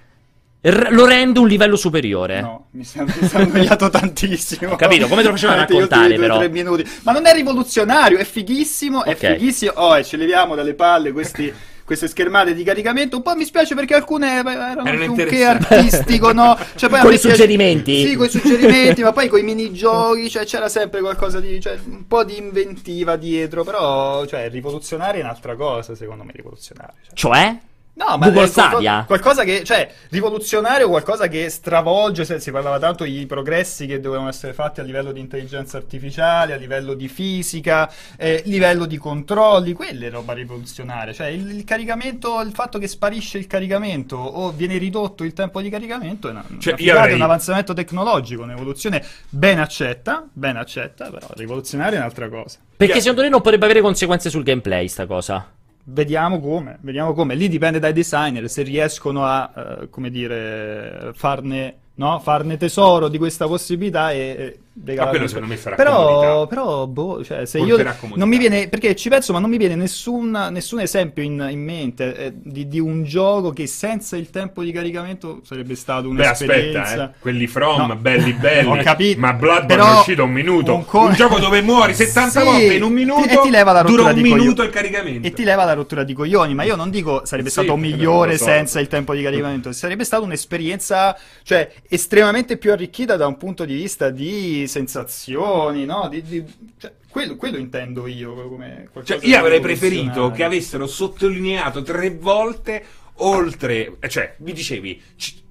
[0.61, 2.40] r- lo rende un livello superiore.
[2.40, 4.72] No, mi sono annoiato tantissimo.
[4.72, 6.38] Ho capito, come te lo facevano raccontare, però?
[6.38, 6.88] tre minuti.
[7.02, 9.37] Ma non è rivoluzionario, è fighissimo, è Ok.
[9.37, 9.72] fighissimo.
[9.76, 11.52] Oh, e ci leviamo dalle palle questi...
[11.84, 16.32] Queste schermate di caricamento, un po' mi spiace perché alcune erano Erano più che artistico,
[16.32, 16.56] no?
[16.76, 18.06] Cioè, poi Con i piace- suggerimenti?
[18.06, 21.78] Sì, con i suggerimenti, ma poi con i minigiochi, cioè c'era sempre qualcosa di, cioè,
[21.84, 26.94] un po' di inventiva dietro, però, cioè, rivoluzionario è un'altra cosa, secondo me, rivoluzionario.
[27.02, 27.14] Cioè.
[27.14, 27.58] Cioè?
[27.96, 29.04] No, ma Google Stadia?
[29.07, 34.28] Qualcosa che, cioè, rivoluzionario, qualcosa che stravolge, se si parlava tanto di progressi che dovevano
[34.28, 39.72] essere fatti a livello di intelligenza artificiale, a livello di fisica, eh, livello di controlli,
[39.74, 41.12] quella è roba rivoluzionaria.
[41.12, 45.61] Cioè, il, il caricamento, il fatto che sparisce il caricamento o viene ridotto il tempo
[45.61, 51.11] di caricamento è, una, Cioè, una avrei- un avanzamento tecnologico, un'evoluzione ben accetta, ben accetta,
[51.11, 52.59] però rivoluzionaria è un'altra cosa.
[52.76, 53.02] Perché Yeah.
[53.02, 55.48] secondo te non potrebbe avere conseguenze sul gameplay sta cosa?
[55.86, 57.34] Vediamo come, vediamo come.
[57.34, 62.18] Lì dipende dai designer se riescono a, eh, come dire, farne, no?
[62.20, 67.22] farne tesoro di questa possibilità e, e regalarne- quello secondo me sarà però, però, boh,
[67.24, 67.96] cioè, se io comodità.
[68.16, 71.62] non mi viene, perché ci penso, ma non mi viene nessun, nessun esempio in, in
[71.62, 76.22] mente eh, di, di un gioco che senza il tempo di caricamento sarebbe stato Beh,
[76.22, 76.80] un'esperienza.
[76.82, 77.14] aspetta, eh.
[77.20, 77.96] quelli from, No.
[77.96, 78.68] belli belli.
[78.68, 79.20] Ho capito.
[79.20, 80.72] Ma Bloodborne Però è uscito un minuto.
[80.72, 83.28] un Un, co- gioco dove muori 70 Sì, volte in un minuto.
[83.28, 84.66] e ti leva la dura rottura un di minuto coglioni.
[84.66, 85.26] il caricamento.
[85.28, 87.80] E ti leva la rottura di coglioni, ma io non dico sarebbe Sì, stato non
[87.80, 88.44] migliore so.
[88.44, 93.64] senza il tempo di caricamento, sarebbe stata un'esperienza, cioè, estremamente più arricchita da un punto
[93.64, 96.09] di vista di sensazioni, no?
[96.09, 96.44] Di, di-
[96.79, 102.11] cioè, quello, quello intendo io come qualcosa Cioè, io avrei preferito che avessero sottolineato tre
[102.11, 102.85] volte
[103.16, 103.96] oltre.
[104.09, 105.03] Cioè, mi dicevi.
[105.16, 105.42] c-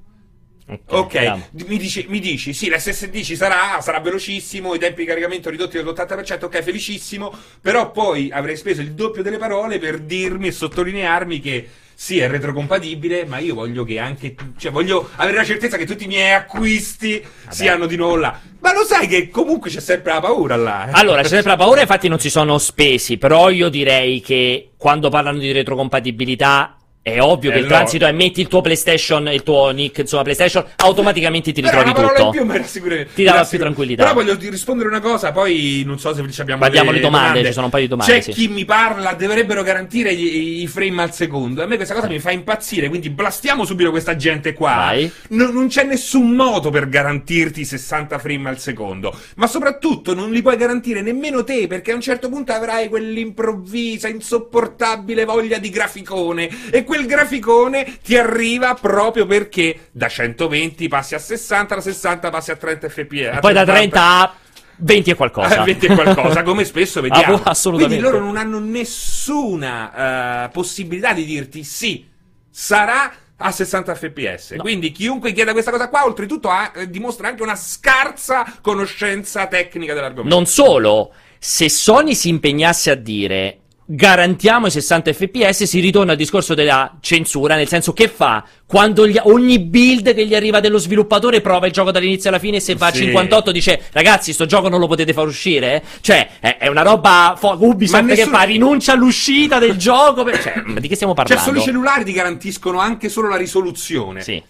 [0.85, 1.13] Ok,
[1.51, 5.49] d- mi, dici, mi dici, sì, l'SSD ci sarà, sarà velocissimo, i tempi di caricamento
[5.49, 10.51] ridotti dell'80%, ok, felicissimo, però poi avrei speso il doppio delle parole per dirmi e
[10.51, 15.43] sottolinearmi che sì, è retrocompatibile, ma io voglio che anche, tu- cioè voglio avere la
[15.45, 18.39] certezza che tutti i miei acquisti siano di nuovo là.
[18.59, 20.87] Ma lo sai che comunque c'è sempre la paura là.
[20.87, 20.91] eh?
[20.93, 25.09] Allora, c'è sempre la paura, infatti non si sono spesi, però io direi che quando
[25.09, 27.69] parlano di retrocompatibilità è ovvio Eh, che il no.
[27.71, 31.93] transito è metti il tuo PlayStation, il tuo nick, insomma PlayStation, automaticamente ti Però ritrovi
[31.93, 32.29] parola tutto.
[32.29, 33.43] più mi rassicura- Ti rassicura.
[33.45, 34.03] più tranquillità.
[34.03, 37.51] Però voglio rispondere una cosa, poi non so se ci abbiamo Guardiamo le domande, ci
[37.51, 38.31] sono un paio di domande, C'è sì.
[38.31, 41.61] chi mi parla, dovrebbero garantire i, frame al secondo.
[41.61, 44.93] A me questa cosa mi fa impazzire, quindi blastiamo subito questa gente qua.
[45.29, 49.13] No- non c'è nessun modo per garantirti i 60 frame al secondo.
[49.35, 54.07] Ma soprattutto non li puoi garantire nemmeno te, perché a un certo punto avrai quell'improvvisa,
[54.07, 56.49] insopportabile voglia di graficone.
[56.71, 62.51] E quel graficone ti arriva proprio perché da 120 passi a 60, da 60 passi
[62.51, 63.39] a 30 fps.
[63.39, 64.33] Poi da 30 a
[64.75, 65.57] 20 e qualcosa.
[65.61, 67.37] a 20 e qualcosa, come spesso vediamo.
[67.37, 67.99] Ah, assolutamente.
[67.99, 72.05] Quindi loro non hanno nessuna eh, possibilità di dirti sì,
[72.51, 74.55] sarà a 60 fps.
[74.59, 79.95] Quindi chiunque chieda questa cosa qua, oltretutto ha- eh, dimostra anche una scarsa conoscenza tecnica
[79.95, 80.35] dell'argomento.
[80.35, 86.17] Non solo, se Sony si impegnasse a dire garantiamo i 60 fps, si ritorna al
[86.17, 90.77] discorso della censura, nel senso che fa quando gli- ogni build che gli arriva dello
[90.77, 93.03] sviluppatore prova il gioco dall'inizio alla fine e se va a Sì.
[93.03, 95.83] 58 dice ragazzi sto gioco non lo potete far uscire?
[96.01, 100.41] Cioè è, è una roba fo- Ubisoft Ma che fa rinuncia all'uscita del gioco, per-
[100.41, 101.49] cioè ma di che stiamo Cioè, parlando?
[101.51, 104.21] solo i cellulari ti garantiscono anche solo la risoluzione.
[104.21, 104.41] Sì.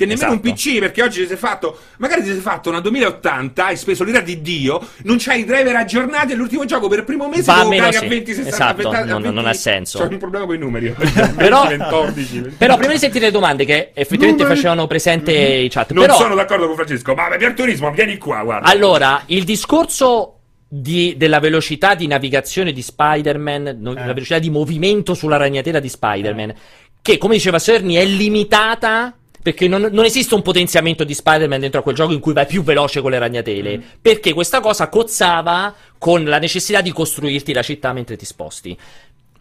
[0.00, 0.46] Che nemmeno Esatto.
[0.48, 1.78] un PC, perché oggi ti sei fatto.
[1.98, 5.76] Magari ti sei fatto una 2080, hai speso l'ira di Dio, non c'hai i driver
[5.76, 8.04] aggiornati e l'ultimo gioco per il primo mese Va lo sì.
[8.04, 9.98] a 20, 60, Esatto, a 20, non- non ha senso.
[9.98, 10.88] C'ho un problema con i numeri.
[11.36, 12.54] Però, 20, 14.
[12.56, 14.56] però prima di sentire le domande che effettivamente Numeri.
[14.56, 18.42] facevano presente i chat, Non però sono d'accordo con Francesco, ma per turismo, vieni qua,
[18.42, 18.66] guarda.
[18.70, 23.94] Allora, il discorso di- della velocità di navigazione di Spider-Man, no- Eh.
[24.06, 26.54] la velocità di movimento sulla ragnatela di Spider-Man,
[27.02, 31.80] che come diceva Cerny è limitata Perché non, non esiste un potenziamento di Spider-Man dentro
[31.80, 33.78] a quel gioco in cui vai più veloce con le ragnatele.
[33.78, 33.82] Mm.
[34.02, 38.76] Perché questa cosa cozzava con la necessità di costruirti la città mentre ti sposti.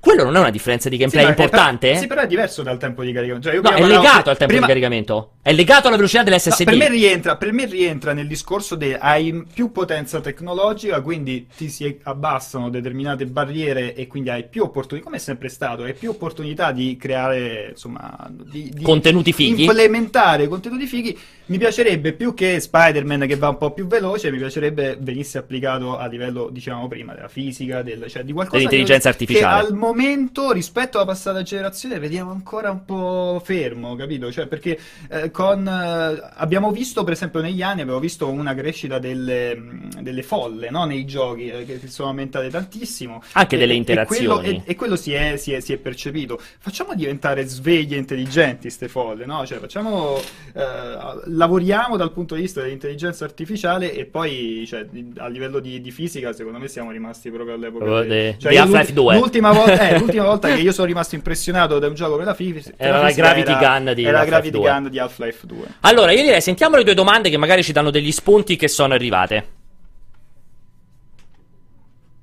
[0.01, 1.87] Quello non è una differenza di gameplay Sì, importante?
[1.87, 3.47] però- sì, però è diverso dal tempo di caricamento.
[3.49, 5.31] Cioè, io No, è legato al tempo prima- di caricamento.
[5.41, 6.63] È legato alla velocità No, dell'SSD.
[6.63, 11.69] per, me rientra, per me rientra nel discorso di hai più potenza tecnologica, quindi ti
[11.69, 16.11] si abbassano determinate barriere e quindi hai più opportunità, come è sempre stato, hai più
[16.11, 19.63] opportunità di creare, insomma, di, di Contenuti fighi.
[19.63, 21.17] implementare contenuti fighi.
[21.47, 25.97] Mi piacerebbe più che Spider-Man che va un po' più veloce, mi piacerebbe venisse applicato
[25.97, 29.61] a livello, dicevamo prima, della fisica, del, cioè di qualcosa Dell'intelligenza artificiale.
[29.65, 34.31] Che al momento, rispetto alla passata generazione, vediamo ancora un po' fermo, capito?
[34.31, 38.99] Cioè, perché eh, con eh, abbiamo visto, per esempio, negli anni abbiamo visto una crescita
[38.99, 39.59] delle,
[40.01, 40.85] delle folle no?
[40.85, 43.21] nei giochi eh, che sono aumentate tantissimo.
[43.33, 44.25] Anche E- delle e interazioni.
[44.27, 46.39] quello- E, e quello si è, si, è, si è percepito.
[46.59, 49.45] Facciamo diventare sveglie e intelligenti ste folle, no?
[49.45, 50.17] Cioè, facciamo.
[50.53, 54.85] eh, lavoriamo dal punto di vista dell'intelligenza artificiale e poi, cioè,
[55.17, 57.83] a livello di, di fisica, secondo me siamo rimasti proprio all'epoca.
[57.85, 59.15] Proprio de- cioè, di io Half-Life l'ult- 2.
[59.17, 62.33] L'ultima volta, eh, l'ultima volta che io sono rimasto impressionato da un gioco per la
[62.33, 64.71] fisica Era la Gravity Gun di era la Half-Life Gravity 2.
[64.71, 65.57] Gun di Half-Life 2.
[65.81, 68.93] Allora, io direi sentiamo le tue domande che magari ci danno degli spunti che sono
[68.93, 69.57] arrivate.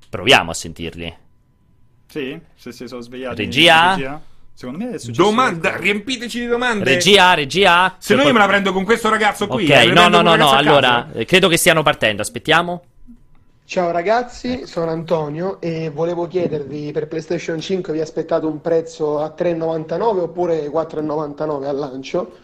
[0.09, 1.17] Proviamo a sentirli.
[2.07, 3.43] Sì, se si sono svegliati.
[3.43, 4.21] Regia?
[4.53, 5.21] Secondo me è successo.
[5.21, 5.83] Domanda, qualcosa.
[5.83, 6.83] riempiteci di domande.
[6.83, 7.95] Regia, regia.
[7.99, 9.65] Se no io me la prendo con questo ragazzo qui.
[9.65, 10.49] Ok, eh, no, no, no, no.
[10.49, 12.23] Allora, eh, credo che stiano partendo.
[12.23, 12.83] Aspettiamo.
[13.67, 19.35] Ciao ragazzi, sono Antonio e volevo chiedervi per PlayStation 5 vi aspettate un prezzo a
[19.37, 22.37] 3,99 oppure 4,99 al lancio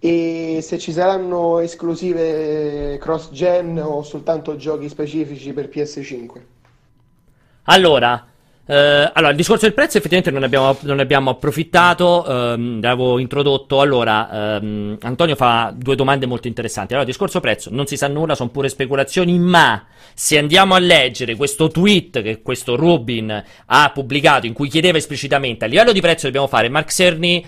[0.00, 6.40] e se ci saranno esclusive cross-gen o soltanto giochi specifici per PS5.
[7.66, 8.26] Allora,
[8.70, 13.18] eh, allora, il discorso del prezzo effettivamente non ne abbiamo, non abbiamo approfittato, ehm, l'avevo
[13.18, 13.80] introdotto.
[13.80, 16.92] Allora, ehm, Antonio fa due domande molto interessanti.
[16.92, 21.34] Allora, discorso prezzo, non si sa nulla, sono pure speculazioni, ma se andiamo a leggere
[21.34, 26.26] questo tweet che questo Rubin ha pubblicato in cui chiedeva esplicitamente a livello di prezzo
[26.26, 27.44] dobbiamo fare, Mark Cerny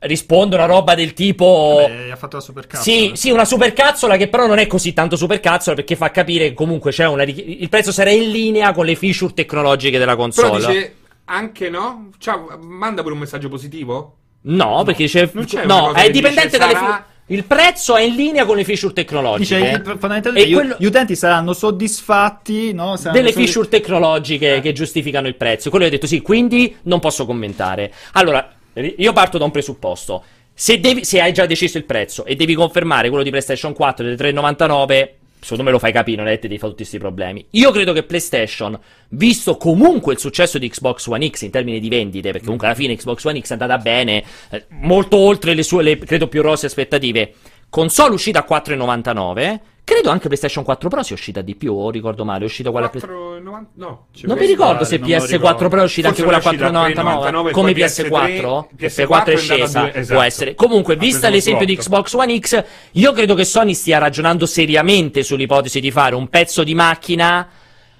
[0.00, 1.84] risponde una roba del tipo...
[1.86, 2.82] Beh, ha fatto la supercazzola.
[2.82, 6.54] Sì, sì, una supercazzola che però non è così tanto supercazzola perché fa capire che
[6.54, 10.66] comunque c'è una il prezzo sarà in linea con le feature tecnologiche della Però console.
[10.66, 12.10] dice anche no?
[12.18, 14.16] Ciao, manda pure un messaggio positivo.
[14.42, 17.42] No, perché dice Non c'è una no, è che dipendente dice dalle sarà- fi- il
[17.42, 19.56] prezzo è in linea con le feature tecnologiche.
[19.58, 22.96] Dice, che fondamentalmente E gli- quello- gli utenti saranno soddisfatti no?
[22.96, 25.70] Saranno delle soddisf- feature tecnologiche che giustificano il prezzo.
[25.70, 27.92] Quello ho detto sì, quindi non posso commentare.
[28.12, 28.48] Allora,
[28.80, 30.22] io parto da un presupposto.
[30.52, 34.04] Se, devi- se hai già deciso il prezzo e devi confermare quello di PlayStation 4
[34.04, 35.08] delle 3,99,
[35.38, 37.44] secondo me lo fai capire, non è che ti fare tutti questi problemi.
[37.50, 38.78] Io credo che PlayStation,
[39.10, 42.76] visto comunque il successo di Xbox One X in termini di vendite, perché comunque alla
[42.76, 46.42] fine Xbox One X è andata bene, eh, molto oltre le sue, le, credo, più
[46.42, 47.34] rose aspettative,
[47.68, 52.24] console uscita a 4,99, credo anche PlayStation 4 Pro sia uscita di più, o ricordo
[52.24, 52.90] male, è uscita quella...
[52.92, 54.06] 4,90 no.
[54.10, 55.68] Ci Non mi ricordo se non me lo PS4 ricordo.
[55.68, 58.64] Pro è uscita anche Forse quella a era uscita a 4,99 3,99, come poi PS4
[58.76, 60.14] PS4 PS4 è scesa due- esatto.
[60.14, 63.98] può essere comunque Ha vista l'esempio di Xbox One X io credo che Sony stia
[63.98, 67.48] ragionando seriamente sull'ipotesi di fare un pezzo di macchina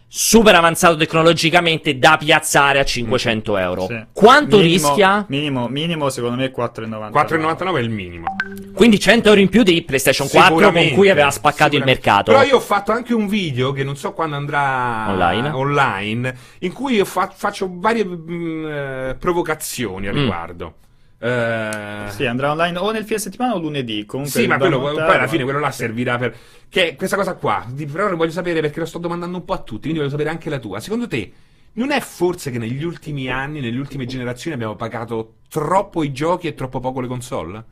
[0.08, 4.04] super avanzato tecnologicamente da piazzare a 500 euro Sì.
[4.12, 5.24] quanto Minimo- rischia?
[5.28, 7.10] Minimo, minimo secondo me 4,99.
[7.10, 8.24] 4,99 è il minimo.
[8.72, 12.42] quindi 100 euro in più di PlayStation 4 con cui aveva spaccato il mercato Però
[12.44, 15.50] io ho fatto anche un video che non so quando andrà Online?
[15.50, 20.18] online, in cui io fa- faccio varie mm, eh, provocazioni al Mm.
[20.18, 20.74] riguardo.
[21.18, 24.04] Eh, Sì, andrà online o nel fine settimana o lunedì.
[24.04, 26.36] Comunque Sì, ma quello, poi alla fine quello là servirà per.
[26.68, 27.64] Che questa cosa qua.
[27.68, 30.30] Di- Però voglio sapere perché lo sto domandando un po' a tutti, quindi voglio sapere
[30.30, 30.80] anche la tua.
[30.80, 31.32] Secondo te,
[31.74, 36.48] non è forse che negli ultimi anni, nelle ultime generazioni abbiamo pagato troppo i giochi
[36.48, 37.64] e troppo poco le console?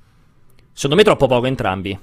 [0.72, 1.98] secondo me troppo poco entrambi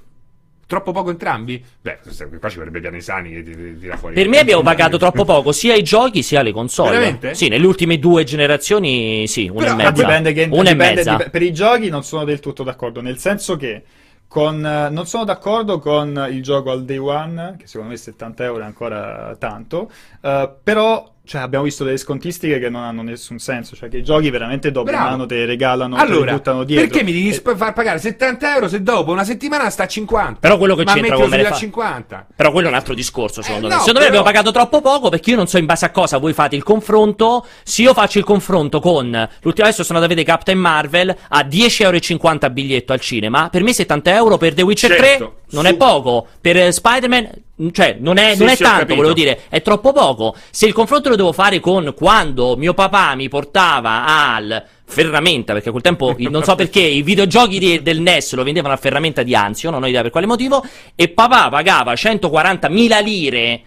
[0.72, 1.62] Troppo poco entrambi?
[1.82, 2.00] Beh,
[2.40, 4.16] qua ci vorrebbe Pianesani che ti- ti tira fuori.
[4.16, 6.92] Per me abbiamo pagato troppo poco sia i giochi sia le console.
[6.92, 7.34] Veramente?
[7.34, 10.02] Sì, nelle ultime due generazioni sì, una Però- e ma mezza.
[10.02, 11.16] Dipende che, una dipende- e mezza.
[11.18, 13.84] dip- per i giochi non sono del tutto d'accordo, nel senso che
[14.30, 18.62] con, non sono d'accordo con il gioco al day one, che secondo me 70 euro
[18.64, 23.76] è ancora tanto, eh, però cioè, abbiamo visto delle scontistiche che non hanno nessun senso,
[23.76, 25.14] cioè che i giochi veramente dopo un Bravo.
[25.14, 26.88] anno te regalano, te li Allora, buttano dietro.
[26.88, 29.88] perché mi devi E- sp- far pagare 70 euro se dopo una settimana sta a
[29.88, 30.40] 50?
[30.40, 32.28] Però quello che ma c'entra con me fa- 50.
[32.36, 33.76] Però quello è un altro discorso, secondo Eh, me.
[33.76, 35.92] no, secondo me però- abbiamo pagato troppo poco perché io non so in base a
[35.92, 37.46] cosa voi fate il confronto.
[37.64, 39.06] Se io faccio il confronto con
[39.42, 43.64] l'ultima volta sono andato a vedere Captain Marvel a 10,50 euro biglietto al cinema, per
[43.64, 45.18] me 70 euro per The Witcher Certo, 3
[45.52, 46.28] non su- è poco.
[46.42, 47.30] Per eh, Spider-Man
[47.72, 50.36] cioè, non è, Sì, non è sì, tanto, volevo dire, è troppo poco.
[50.50, 55.70] Se il confronto lo devo fare con quando mio papà mi portava al ferramenta, perché
[55.70, 59.24] a quel tempo non so perché i videogiochi di- del NES lo vendevano a ferramenta
[59.24, 63.62] di Anzio, non ho idea per quale motivo, e papà pagava 140.000 lire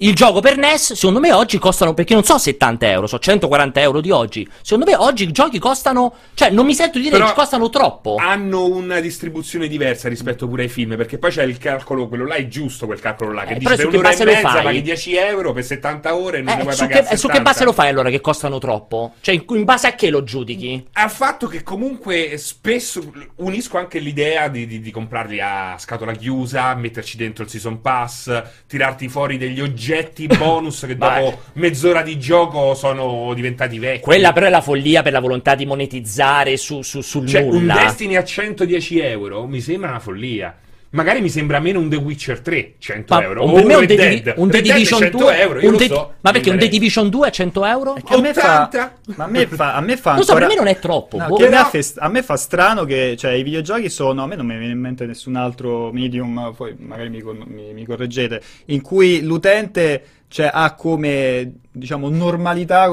[0.00, 3.80] il gioco per NES, secondo me oggi costano, perché non so 70 euro, so 140
[3.80, 4.48] euro di oggi.
[4.62, 7.68] Secondo me oggi i giochi costano, cioè non mi sento di dire Però che costano
[7.68, 8.14] troppo.
[8.16, 12.36] Hanno una distribuzione diversa rispetto pure ai film, perché poi c'è il calcolo, quello là
[12.36, 15.52] è giusto quel calcolo là, che Eh, dice per un'ora e mezza paghi 10 euro
[15.52, 17.42] per 70 ore e non ne Eh, puoi su, che, pagare eh, su che 70.
[17.50, 19.14] base lo fai allora che costano troppo?
[19.20, 20.86] Cioè, in, in base a che lo giudichi?
[20.92, 26.72] Al fatto che comunque spesso unisco anche l'idea di, di- di comprarli a scatola chiusa,
[26.76, 29.86] metterci dentro il season pass, tirarti fuori degli oggetti
[30.38, 34.00] bonus che dopo mezz'ora di gioco sono diventati vecchi.
[34.00, 37.60] Quella però è la follia per la volontà di monetizzare su, su- sul Cioè, un
[37.60, 37.74] nulla.
[37.74, 40.56] Destiny a 110 euro mi sembra una follia.
[40.90, 43.44] Magari mi sembra meno un The Witcher 3, 100 Ma euro.
[43.44, 44.32] un- o per me un, Dead.
[44.36, 46.14] un The Division 100 2 euro, io un lo The- so.
[46.22, 46.68] Ma perché un The.
[46.68, 47.92] Division 2 a 100 euro?
[47.92, 48.94] Che a me fa, 80?
[49.16, 51.18] ma a me fa, a me fa Non so, per me non è troppo.
[51.18, 51.36] No, boh.
[51.36, 54.22] che a, me Però- fa, a me fa strano che cioè, i videogiochi sono.
[54.22, 57.84] A me non mi viene in mente nessun altro medium, poi magari mi, mi- mi
[57.84, 62.86] correggete, in cui l'utente cioè, ha come diciamo normalità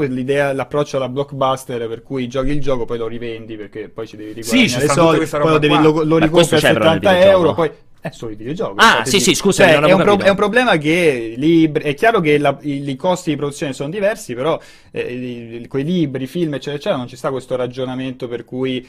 [0.53, 4.33] l'approccio alla blockbuster per cui giochi il gioco, poi lo rivendi perché poi ci devi
[4.33, 7.09] riguadagnare c'è i soldi, poi lo, devi, lo, lo ricompri a c'è però nel 70
[7.11, 7.38] videogioco.
[7.38, 8.75] euro, poi è solo i videogiochi.
[8.77, 11.93] Ah, Cioè, sì, sì, scusa, cioè, è, un pro- è un problema che libri, è
[11.95, 14.59] chiaro che la- i, i costi di produzione sono diversi, però
[14.91, 18.88] eh, i- i- quei libri, film, eccetera, eccetera, non ci sta questo ragionamento per cui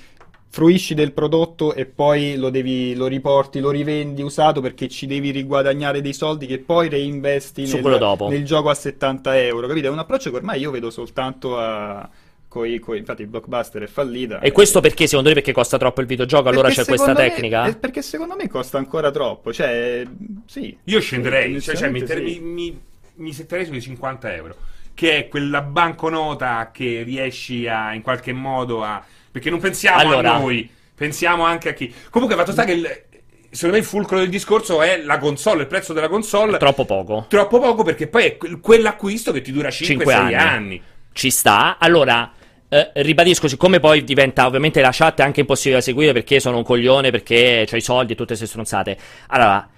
[0.57, 5.31] fruisci del prodotto e poi lo devi, lo riporti, lo rivendi usato perché ci devi
[5.31, 9.89] riguadagnare dei soldi che poi reinvesti nel, nel gioco a 70 euro, capito?
[9.89, 12.09] È un approccio che ormai io vedo soltanto a...
[12.49, 14.39] Coi, coi- infatti il blockbuster è fallita.
[14.39, 16.49] E questo perché, secondo te, perché costa troppo il videogioco?
[16.49, 17.77] Allora c'è questa me- tecnica?
[17.79, 20.05] perché secondo me costa ancora troppo, cioè,
[20.47, 20.75] sì.
[20.85, 22.41] Io scenderei, cioè, cioè, mettermi- sì.
[22.41, 22.81] mi,
[23.17, 24.57] mi setterei sui 50 euro,
[24.95, 29.05] che è quella banconota che riesci a in qualche modo a.
[29.37, 30.33] Perché non pensiamo Allora.
[30.37, 31.93] a noi, pensiamo anche a chi.
[32.09, 33.03] Comunque, fatto sta che il-
[33.51, 36.57] secondo me il fulcro del discorso è la console, il prezzo della console.
[36.57, 37.27] Troppo poco.
[37.29, 40.35] Troppo poco perché poi è quel- quell'acquisto che ti dura 5-6 Cinque anni.
[40.35, 40.83] anni.
[41.13, 41.77] Ci sta.
[41.79, 42.33] Allora,
[42.71, 46.57] eh, ribadisco, siccome poi diventa ovviamente la chat è anche impossibile da seguire perché sono
[46.57, 48.97] un coglione, perché ho i soldi e tutte queste stronzate.
[49.27, 49.69] Allora,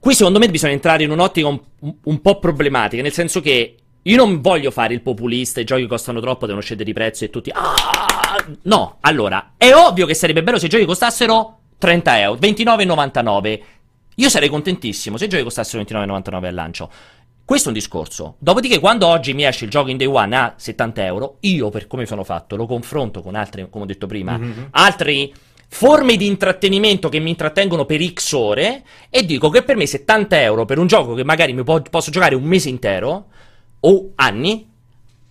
[0.00, 1.60] qui secondo me bisogna entrare in un'ottica un,
[2.02, 6.20] un po' problematica, nel senso che io non voglio fare il populista, i giochi costano
[6.20, 7.50] troppo, devono scendere di prezzo e tutti...
[7.52, 7.74] Ah!
[8.62, 13.60] No, allora, è ovvio che sarebbe bello se i giochi costassero 30 euro, 29,99.
[14.16, 16.90] Io sarei contentissimo se i giochi costassero 29,99 al lancio.
[17.44, 18.34] Questo è un discorso.
[18.38, 21.86] Dopodiché, quando oggi mi esce il gioco in day one a 70 euro, io, per
[21.86, 24.68] come sono fatto, lo confronto con altre, come ho detto prima, Mhm.
[24.72, 25.30] altre
[25.70, 30.40] forme di intrattenimento che mi intrattengono per X ore e dico che per me 70
[30.42, 33.26] euro per un gioco che magari mi po- posso giocare un mese intero
[33.80, 34.68] o anni,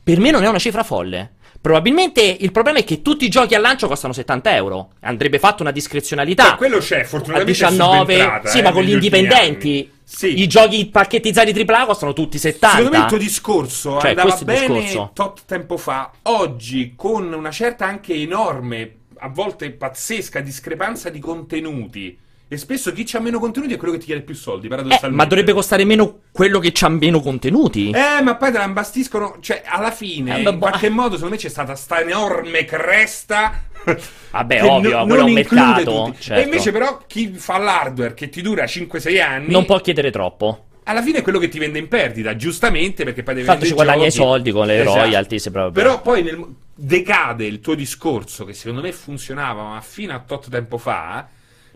[0.04, 1.34] per me non è una cifra folle.
[1.60, 4.91] Probabilmente il problema è che tutti i giochi al lancio costano 70 euro.
[5.02, 6.52] Andrebbe fatta una discrezionalità.
[6.52, 7.52] Beh, quello c'è, a fortunatamente.
[7.52, 9.91] è 19, subentrata, sì, eh, ma con gli indipendenti.
[10.04, 10.39] Sì.
[10.41, 12.78] I giochi pacchetizzati AAA costano tutti 70.
[12.78, 15.12] Secondo me il tuo discorso Cioè, andava questo è il bene discorso.
[15.14, 16.12] tot tempo fa.
[16.24, 22.18] Oggi, con una certa anche enorme, a volte pazzesca discrepanza di contenuti.
[22.50, 25.16] E spesso chi ha meno contenuti è quello che ti chiede più soldi, Eh, paradossalmente.
[25.18, 27.89] ma dovrebbe costare meno quello che ha meno contenuti.
[27.89, 29.38] Eh, ma poi te la imbastiscono.
[29.41, 30.58] Cioè, alla fine, Eh, in boh.
[30.58, 33.64] qualche modo, secondo me c'è stata sta enorme cresta.
[34.32, 36.41] Vabbè, ovvio, no- quello è un non mercato, certo.
[36.41, 39.52] E invece, però, chi fa l'hardware che ti dura 5-6 anni.
[39.52, 40.64] Non può chiedere troppo.
[40.84, 43.74] Alla fine è quello che ti vende in perdita, giustamente, perché poi devi Tanto ci
[43.74, 45.00] guadagna i soldi con le Esatto.
[45.00, 45.84] royalty, se proprio.
[45.84, 50.50] Però poi nel- decade il tuo discorso, che secondo me funzionava, ma fino a tot
[50.50, 51.28] tempo fa,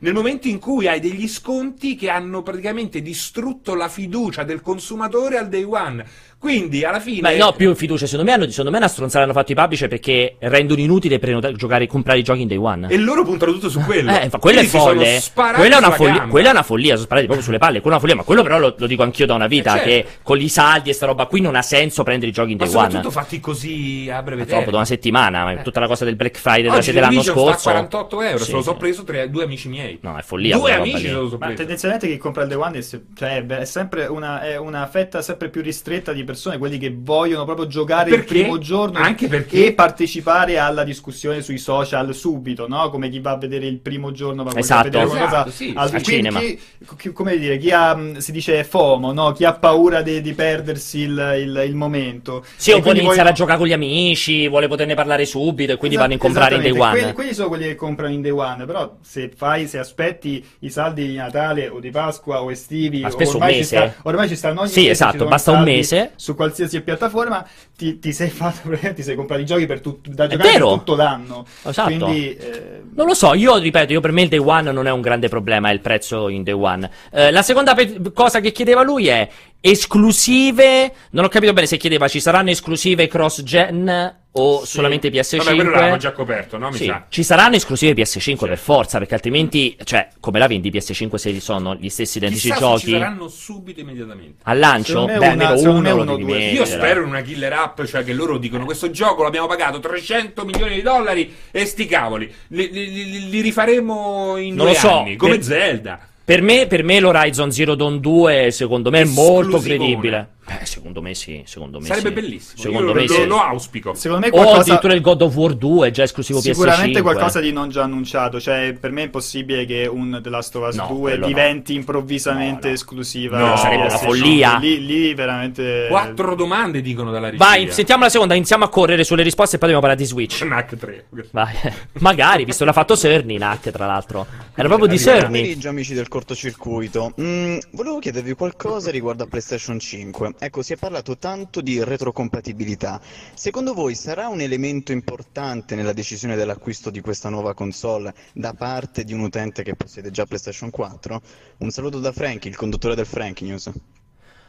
[0.01, 5.37] nel momento in cui hai degli sconti che hanno praticamente distrutto la fiducia del consumatore
[5.37, 6.05] al day one.
[6.41, 7.21] Quindi, alla fine...
[7.21, 8.07] Ma no, più fiducia.
[8.07, 11.53] Secondo me, hanno, secondo me una stronzata hanno fatto i publisher perché rendono inutile prenotare,
[11.53, 12.87] giocare, comprare i giochi in day one.
[12.89, 14.09] E loro puntano tutto su quello.
[14.11, 15.19] Eh, fa- quello è folle.
[15.19, 16.93] sparati Quella è, una follia, quella è una follia.
[16.93, 17.79] Sono sparati proprio sulle palle.
[17.79, 18.15] Quella è una follia.
[18.15, 19.73] Ma quello, però, lo, lo dico anch'io da una vita.
[19.75, 19.89] Eh, certo.
[20.09, 22.57] Che con i saldi e sta roba qui non ha senso prendere i giochi in
[22.57, 23.11] Ma day soprattutto one.
[23.11, 24.53] fatti così a breve tempo.
[24.55, 25.43] troppo da una settimana.
[25.43, 25.61] Ma Eh.
[25.61, 27.69] tutta la cosa del Black Friday della Oggi sede dell'anno Division sta a scorso.
[27.69, 28.77] 48 euro, Sì, se lo so sì.
[28.77, 29.99] preso tre, due amici miei.
[30.01, 30.57] No, è follia.
[30.57, 31.57] Due amici se lo so Ma preso.
[31.59, 34.87] tendenzialmente chi compra il Day One è, se- cioè, beh, è sempre una, è una
[34.87, 38.33] fetta sempre più ristretta di persone, quelli che vogliono proprio giocare il Perché?
[38.41, 42.89] primo giorno Anche perché- e partecipare alla discussione sui social subito, no?
[42.89, 44.79] Come chi va a vedere il primo giorno, va Esatto.
[44.81, 45.95] a vedere qualcosa Esatto, sì, al, sì.
[45.95, 46.39] Al quindi cinema.
[46.39, 46.59] chi-
[46.97, 49.31] chi- come dire, chi ha, mh, si dice FOMO, no?
[49.31, 52.43] Chi ha paura di, di perdersi il, il- il momento.
[52.55, 55.73] Sì, E o vuole iniziare poi- a giocare con gli amici, vuole poterne parlare subito
[55.73, 56.91] e quindi Esat- vanno a comprare in day one.
[56.91, 60.69] Quelli, quelli sono quelli che comprano in day one, però se fai, se aspetti i
[60.69, 63.75] saldi di Natale o di Pasqua o estivi, Ma spesso ormai, un mese.
[63.77, 66.11] Ci sta, ormai ci stanno ogni Sì, mese, esatto, basta un mese.
[66.21, 67.43] Su qualsiasi piattaforma
[67.75, 70.95] ti, ti sei fatto, ti sei comprato i giochi per tut- da giocare per tutto
[70.95, 71.47] l'anno.
[71.63, 71.87] Esatto.
[71.89, 74.91] Quindi, eh, Non lo so, io ripeto, io per me il day one non è
[74.91, 76.87] un grande problema, è il prezzo in day one.
[77.11, 79.27] Eh, la seconda pe- cosa che chiedeva lui è
[79.59, 80.93] esclusive.
[81.09, 84.67] Non ho capito bene se chiedeva ci saranno esclusive cross gen o Sì.
[84.67, 85.43] solamente PS5.
[85.43, 86.69] Vabbè, quello già coperto, no?
[86.69, 87.05] Mi Sì, sa.
[87.09, 91.75] ci saranno esclusive PS5 per forza, perché altrimenti, cioè, come la vendi PS5 se sono
[91.75, 92.79] gli stessi identici Chissà se giochi?
[92.85, 94.35] ci saranno subito immediatamente.
[94.43, 95.05] Al lancio?
[95.05, 96.33] Beh, almeno uno uno o devi due.
[96.37, 96.51] mettere.
[96.51, 100.45] Io spero in una killer app, cioè che loro dicono questo gioco l'abbiamo pagato 300
[100.45, 102.33] milioni di dollari e sti cavoli.
[102.47, 105.99] Li, li- li- li rifaremo in Non due lo so, anni, come per- Zelda.
[106.23, 110.29] Per me, per me l'Horizon Zero Dawn 2 secondo me è molto credibile.
[110.59, 112.13] Beh, secondo me sì, secondo me Sarebbe sì.
[112.13, 112.61] bellissimo.
[112.61, 113.25] Secondo Io me lo, sì.
[113.25, 113.93] lo auspico.
[113.93, 114.59] secondo me O qualcosa...
[114.61, 117.01] addirittura il God of War 2 è già esclusivo Sicuramente PS5.
[117.03, 120.67] qualcosa di non già annunciato, cioè per me è impossibile che un The Last of
[120.67, 121.27] Us No, 2 quello no.
[121.27, 122.73] diventi improvvisamente No, no.
[122.73, 123.37] esclusiva.
[123.37, 123.97] No, sarebbe una PS5.
[124.03, 124.57] follia.
[124.59, 125.85] Lì, lì veramente...
[125.89, 127.43] Quattro domande dicono dalla regia.
[127.43, 130.39] Vai, sentiamo la seconda, iniziamo a correre sulle risposte e poi dobbiamo parlare di Switch.
[130.45, 131.05] Knack 3.
[131.31, 131.53] Vai.
[131.99, 134.25] Magari, visto l'ha fatto Cerny, Nac, tra l'altro.
[134.55, 135.25] Era proprio di Buon Cerny.
[135.39, 137.13] pomeriggio amici del cortocircuito.
[137.21, 140.33] Mm, volevo chiedervi qualcosa riguardo a PlayStation 5.
[140.43, 142.99] Ecco, si è parlato tanto di retrocompatibilità.
[143.35, 149.03] Secondo voi sarà un elemento importante nella decisione dell'acquisto di questa nuova console da parte
[149.03, 151.21] di un utente che possiede già PlayStation 4?
[151.59, 153.69] Un saluto da Frankie, il conduttore del Frank News.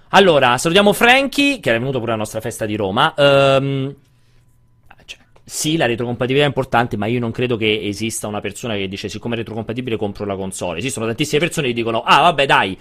[0.08, 3.12] Allora, salutiamo Frankie, che era venuto pure alla nostra festa di Roma.
[3.14, 3.94] Cioè,
[5.44, 9.10] sì, la retrocompatibilità è importante, ma io non credo che esista una persona che dice
[9.10, 10.78] siccome è retrocompatibile compro la console.
[10.78, 12.78] Esistono tantissime persone che dicono ah vabbè dai,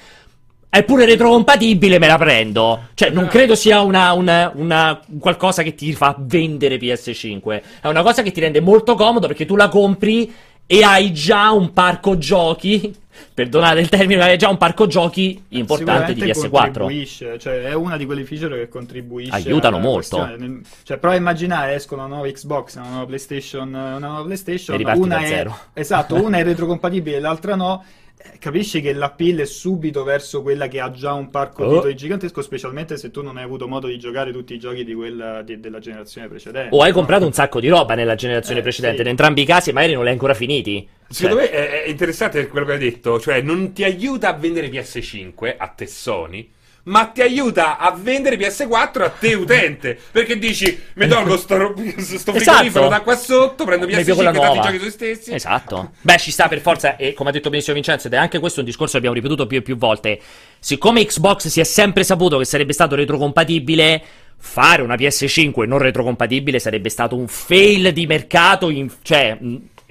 [0.73, 2.87] è pure retrocompatibile, me la prendo.
[2.93, 7.61] Cioè, non credo sia una, una- una- qualcosa che ti fa vendere PS5.
[7.81, 10.33] È una cosa che ti rende molto comodo perché tu la compri
[10.65, 12.95] e hai già un parco giochi.
[13.33, 16.61] Perdonate il termine, hai già un parco giochi importante di Sicuramente PS4.
[16.63, 20.27] contribuisce, cioè è una di quelle feature che contribuisce Aiutano molto.
[20.83, 24.93] Cioè, prova a immaginare escono una nuova Xbox, una nuova PlayStation, una nuova PlayStation, E
[24.95, 25.57] una è zero.
[25.73, 27.83] esatto, una è retrocompatibile, l'altra no.
[28.39, 31.67] Capisci che l'appeal è subito verso quella che ha già un parco Oh.
[31.69, 34.83] di titoli gigantesco, specialmente se tu non hai avuto modo di giocare tutti i giochi
[34.83, 36.75] di quella, di- della generazione precedente.
[36.75, 39.03] O hai comprato un sacco di roba nella generazione Eh, precedente, sì.
[39.03, 40.87] in entrambi i casi magari non li hai ancora finiti.
[41.07, 44.69] Secondo Cioè, me è, interessante quello che hai detto, cioè non ti aiuta a vendere
[44.69, 46.49] PS5 a te Sony,
[46.83, 52.31] ma ti aiuta a vendere PS4 a te utente, perché dici mi tolgo sto, sto
[52.33, 52.87] frigorifero Esatto.
[52.87, 54.61] da qua sotto, prendo Mi piace quella PS5 tanti nuova.
[54.67, 55.33] giochi sui stessi.
[55.33, 55.91] Esatto.
[56.01, 58.59] Beh, ci sta per forza, e come ha detto benissimo Vincenzo, ed è anche questo
[58.59, 60.19] un discorso che abbiamo ripetuto più e più volte.
[60.59, 64.01] Siccome Xbox si è sempre saputo che sarebbe stato retrocompatibile,
[64.43, 69.37] fare una PS5 non retrocompatibile sarebbe stato un fail di mercato, in- cioè,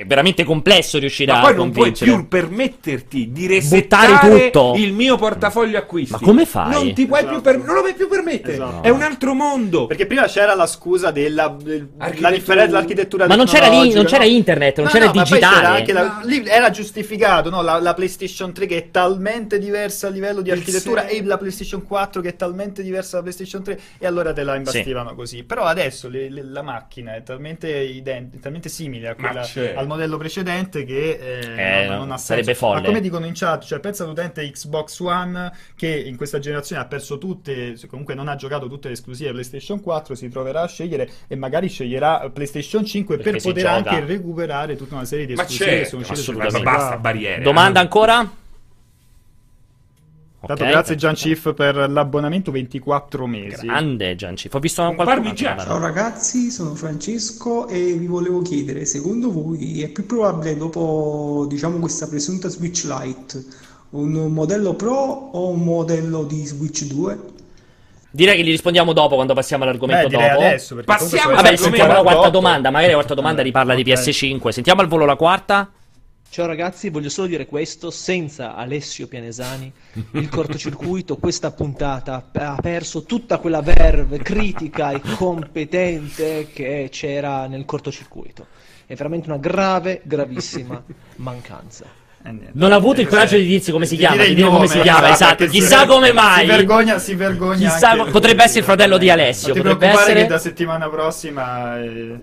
[0.01, 4.73] è veramente complesso riuscire Ma a poi non puoi più permetterti di resettare tutto.
[4.77, 6.13] il mio portafoglio acquisti.
[6.13, 6.71] Ma come fai?
[6.73, 7.43] Non ti puoi più Esatto.
[7.43, 8.55] per- non lo puoi più permettere.
[8.55, 8.83] Esatto.
[8.83, 9.87] È un altro mondo.
[9.87, 12.31] Perché prima c'era la scusa della del- la Architettura.
[12.31, 14.31] differenza dell'architettura Ma non c'era lì- non c'era no?
[14.31, 15.55] internet, non No, c'era no, ma digitale.
[15.57, 17.61] c'era anche la- lì era giustificato, no?
[17.61, 21.19] la, la PlayStation 3 che è talmente diversa a livello di architettura sei.
[21.19, 24.55] e la PlayStation 4 che è talmente diversa dalla PlayStation 3 e allora te la
[24.55, 25.43] imbastivano così.
[25.45, 29.79] Però adesso le- le- la macchina è talmente, ident- talmente simile a Ma quella- certo.
[29.79, 32.61] al modello precedente che eh, Eh, non, non ha sarebbe senso.
[32.66, 32.80] folle.
[32.80, 36.86] Ma come dicono in chat, cioè pensa all'utente Xbox One che in questa generazione ha
[36.86, 41.09] perso tutte, comunque non ha giocato tutte le esclusive PlayStation 4, si troverà a scegliere
[41.28, 43.91] e magari sceglierà PlayStation 5 Perché per poter gioca.
[43.91, 46.62] anche recuperare tutta una serie di Ma esclusive che certo, sono uscite su assolutamente.
[46.64, 46.76] Ma PS4.
[46.76, 47.43] basta barriere.
[47.43, 47.82] Domanda eh.
[47.82, 48.30] ancora?
[50.47, 53.66] Tanto grazie Gian Chief per l'abbonamento 24 mesi.
[53.66, 54.55] Grande Giancif.
[54.55, 55.34] Ho visto Un qualcuno.
[55.34, 61.78] Ciao ragazzi, sono Francesco e vi volevo chiedere, secondo voi è più probabile dopo, diciamo,
[61.78, 67.18] questa presunta Switch Lite un modello Pro o un modello di Switch 2?
[68.12, 70.41] Direi che gli rispondiamo dopo quando passiamo all'argomento Beh, dopo.
[70.41, 72.30] adesso Passiamo Vabbè, sentiamo la quarta 48.
[72.30, 72.70] domanda.
[72.70, 73.86] Magari la quarta domanda riparla di ok.
[73.86, 74.49] PS5.
[74.49, 75.70] Sentiamo al volo la quarta.
[76.33, 79.72] Ciao ragazzi, voglio solo dire questo, senza Alessio Pianesani
[80.12, 87.64] il cortocircuito, questa puntata ha perso tutta quella verve critica e competente che c'era nel
[87.64, 88.47] cortocircuito.
[88.87, 90.81] È veramente una grave, gravissima
[91.16, 91.85] mancanza.
[92.22, 92.35] Eh.
[92.53, 94.68] Non ha avuto il coraggio di dirsi come si Di chiama, dire di dire come
[94.68, 95.35] si chiama, esatto.
[95.37, 96.43] perché Chissà come mai.
[96.43, 97.70] Si vergogna, si vergogna.
[97.70, 100.89] Chissà potrebbe essere il fratello di Alessio, Non ti potrebbe preoccupare essere- che da settimana
[100.89, 102.20] prossima è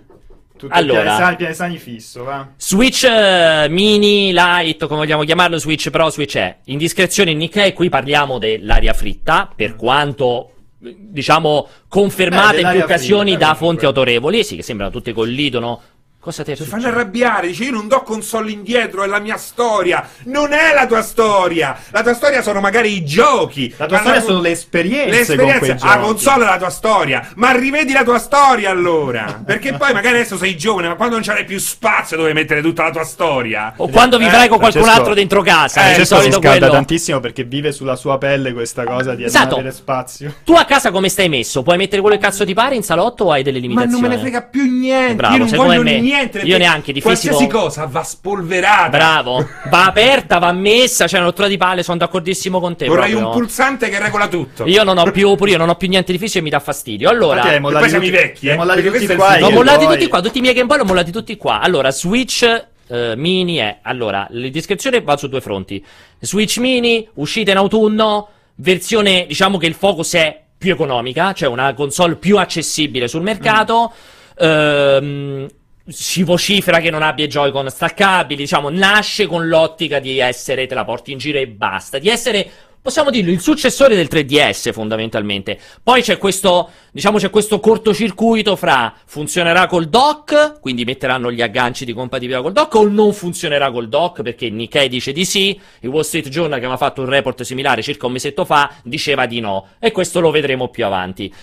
[0.58, 1.36] tutto Allora.
[1.36, 2.50] pianesani, fisso, va?
[2.58, 6.58] Switch eh, mini, light, come vogliamo chiamarlo, Switch Pro, Switch è.
[6.66, 10.52] Indiscrezione in Nikkei, qui parliamo dell'aria fritta, per quanto
[10.84, 13.68] eh, diciamo confermata Beh, in più occasioni fritta, da comunque.
[13.68, 15.82] fonti autorevoli, sì, che sembrano tutte collidono
[16.28, 16.82] Cosa ti è Si successo?
[16.84, 20.06] fanno arrabbiare, dice io non do console indietro, è la mia storia.
[20.26, 21.74] Non è la tua storia.
[21.92, 23.74] La tua storia sono magari i giochi.
[23.78, 25.52] La tua Ma storia sono le esperienze, le esperienze.
[25.60, 26.06] con quei La giochi.
[26.06, 27.30] console è la tua storia.
[27.36, 29.42] Ma rivedi la tua storia allora.
[29.46, 32.84] Perché poi magari adesso sei giovane, ma quando non c'hai più spazio dove mettere tutta
[32.84, 33.74] la tua storia.
[33.78, 35.80] O quando vivrai con qualcun Francesco- altro dentro casa.
[35.80, 36.72] Eh, Francesco si scalda quello.
[36.74, 39.56] tantissimo perché vive sulla sua pelle questa cosa di Esatto.
[39.56, 40.34] avere spazio.
[40.44, 41.64] Tu a casa come stai messo?
[41.64, 44.02] Puoi mettere quello che cazzo ti pare in salotto o hai delle Ma limitazioni?
[44.02, 45.16] non me ne frega più niente.
[45.16, 46.00] Bravo, io non voglio me.
[46.18, 46.40] Niente.
[46.40, 48.90] Io neanche, di Qualsiasi fisico- cosa va spolverata.
[48.90, 52.88] Bravo, va aperta, va messa, c'è una rottura di palle, sono d'accordissimo con te.
[52.88, 53.30] Vorrei proprio.
[53.30, 54.66] un pulsante che regola tutto.
[54.66, 56.60] Io non ho più, pure io non ho più niente di fisico e mi dà
[56.60, 57.10] fastidio.
[57.10, 59.40] Allora, mollati poi siamo tutti- i vecchi, eh, mollati tutti qua.
[59.40, 61.60] L'ho mollati poi- tutti qua, tutti i miei Game Boy l'ho mollati tutti qua.
[61.62, 63.80] Allora, Switch eh, Mini è...
[63.82, 65.84] Allora, la descrizione va su due fronti.
[66.20, 71.74] Switch Mini, uscita in autunno, versione, diciamo che il focus è più economica, cioè una
[71.74, 73.92] console più accessibile sul mercato.
[74.40, 75.48] Ehm,
[75.88, 80.84] si vocifera che non abbia Joy-Con staccabili, diciamo, nasce con l'ottica di essere, te la
[80.84, 82.50] porti in giro e basta, di essere,
[82.82, 85.58] possiamo dirlo, il successore del 3DS fondamentalmente.
[85.82, 91.86] Poi c'è questo, diciamo, c'è questo cortocircuito fra funzionerà col dock, quindi metteranno gli agganci
[91.86, 95.90] di compatibilità col dock, o non funzionerà col dock, perché Nikkei dice di sì, il
[95.90, 99.40] Wall Street Journal che aveva fatto un report similare circa un mesetto fa diceva di
[99.40, 101.34] no, e questo lo vedremo più avanti.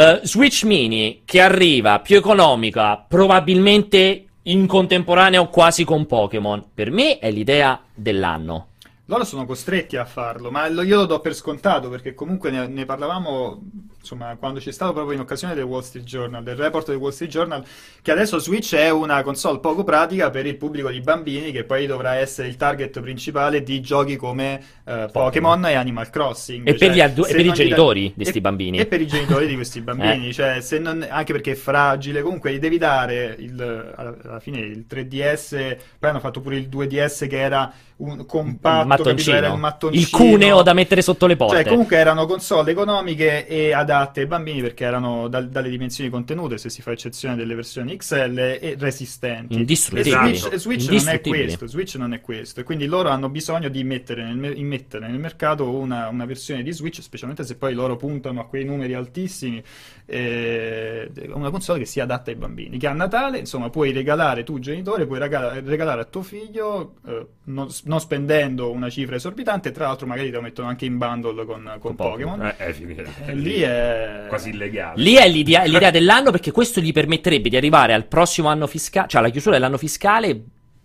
[0.00, 6.70] Eh, Switch Mini che arriva più economica, probabilmente in contemporanea o quasi con Pokémon.
[6.72, 8.68] Per me è l'idea dell'anno.
[9.04, 12.86] Loro sono costretti a farlo, ma io lo do per scontato perché comunque ne, ne
[12.86, 13.60] parlavamo,
[14.00, 17.10] insomma, quando c'è stato proprio in occasione del Wall Street Journal, del report del Wall
[17.12, 17.62] Street Journal,
[18.02, 21.86] che adesso Switch è una console poco pratica per il pubblico di bambini che poi
[21.86, 26.66] dovrà essere il target principale di giochi come eh, Pokémon e Animal Crossing.
[26.66, 28.78] E per gli addu- e per i genitori di e- sti bambini.
[28.78, 30.32] E per i genitori di questi bambini, Eh.
[30.32, 34.58] cioè, se non- anche perché è fragile, comunque gli devi dare il, alla, alla fine
[34.60, 39.14] il 3DS, poi hanno fatto pure il 2DS che era un compatto, Il mattoncino.
[39.16, 39.36] capito?
[39.36, 40.02] Era un mattoncino.
[40.02, 41.56] Il cuneo da mettere sotto le porte.
[41.56, 46.58] Cioè, comunque erano console economiche e adatte ai bambini perché erano dal- dalle dimensioni contenute,
[46.58, 49.54] se si fa eccezione delle versioni XL, e resistenti.
[49.54, 50.32] Indistruttibili.
[50.32, 51.44] E Switch, Switch non è Indistruttibili.
[51.44, 52.60] questo, Switch non è questo.
[52.60, 56.62] E quindi loro hanno bisogno di mettere nel, me- immettere nel mercato una, una versione
[56.62, 59.62] di Switch, specialmente se poi loro puntano a quei numeri altissimi,
[60.10, 62.78] eh, una console che sia adatta ai bambini.
[62.78, 67.26] Che a Natale, insomma, puoi regalare tu, genitore, puoi regala- regalare a tuo figlio, eh,
[67.44, 71.44] non, non spendendo una cifra esorbitante, tra l'altro magari te lo mettono anche in bundle
[71.44, 72.44] con, con Pokémon.
[72.44, 73.04] Eh, è finita.
[73.24, 75.00] E lì è quasi illegale.
[75.00, 79.08] Lì è l'idea, l'idea dell'anno perché questo gli permetterebbe di arrivare al prossimo anno fiscale,
[79.08, 80.42] cioè alla chiusura dell'anno fiscale,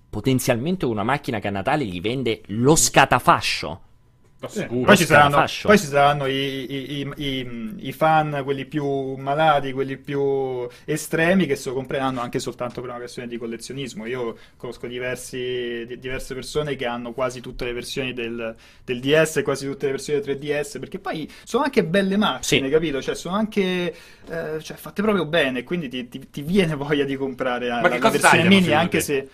[0.09, 3.81] potenzialmente una macchina che a Natale gli vende lo scatafascio.
[4.47, 4.85] Sicuro.
[4.85, 9.71] Poi ci, saranno, poi ci saranno i, i- i- i- i fan, quelli più malati,
[9.71, 14.05] quelli più estremi, che se lo compreranno anche soltanto per una questione di collezionismo.
[14.05, 19.41] Io conosco diversi- di- diverse persone che hanno quasi tutte le versioni del, del DS
[19.43, 22.71] quasi tutte le versioni del 3DS, perché poi sono anche belle macchine, Sì.
[22.73, 23.01] capito?
[23.01, 23.93] Cioè, sono anche
[24.29, 27.87] eh, cioè, fatte proprio bene, quindi ti, ti- ti viene voglia di comprare la, Ma
[27.89, 29.03] la cosa versione mini, anche te?
[29.03, 29.29] se...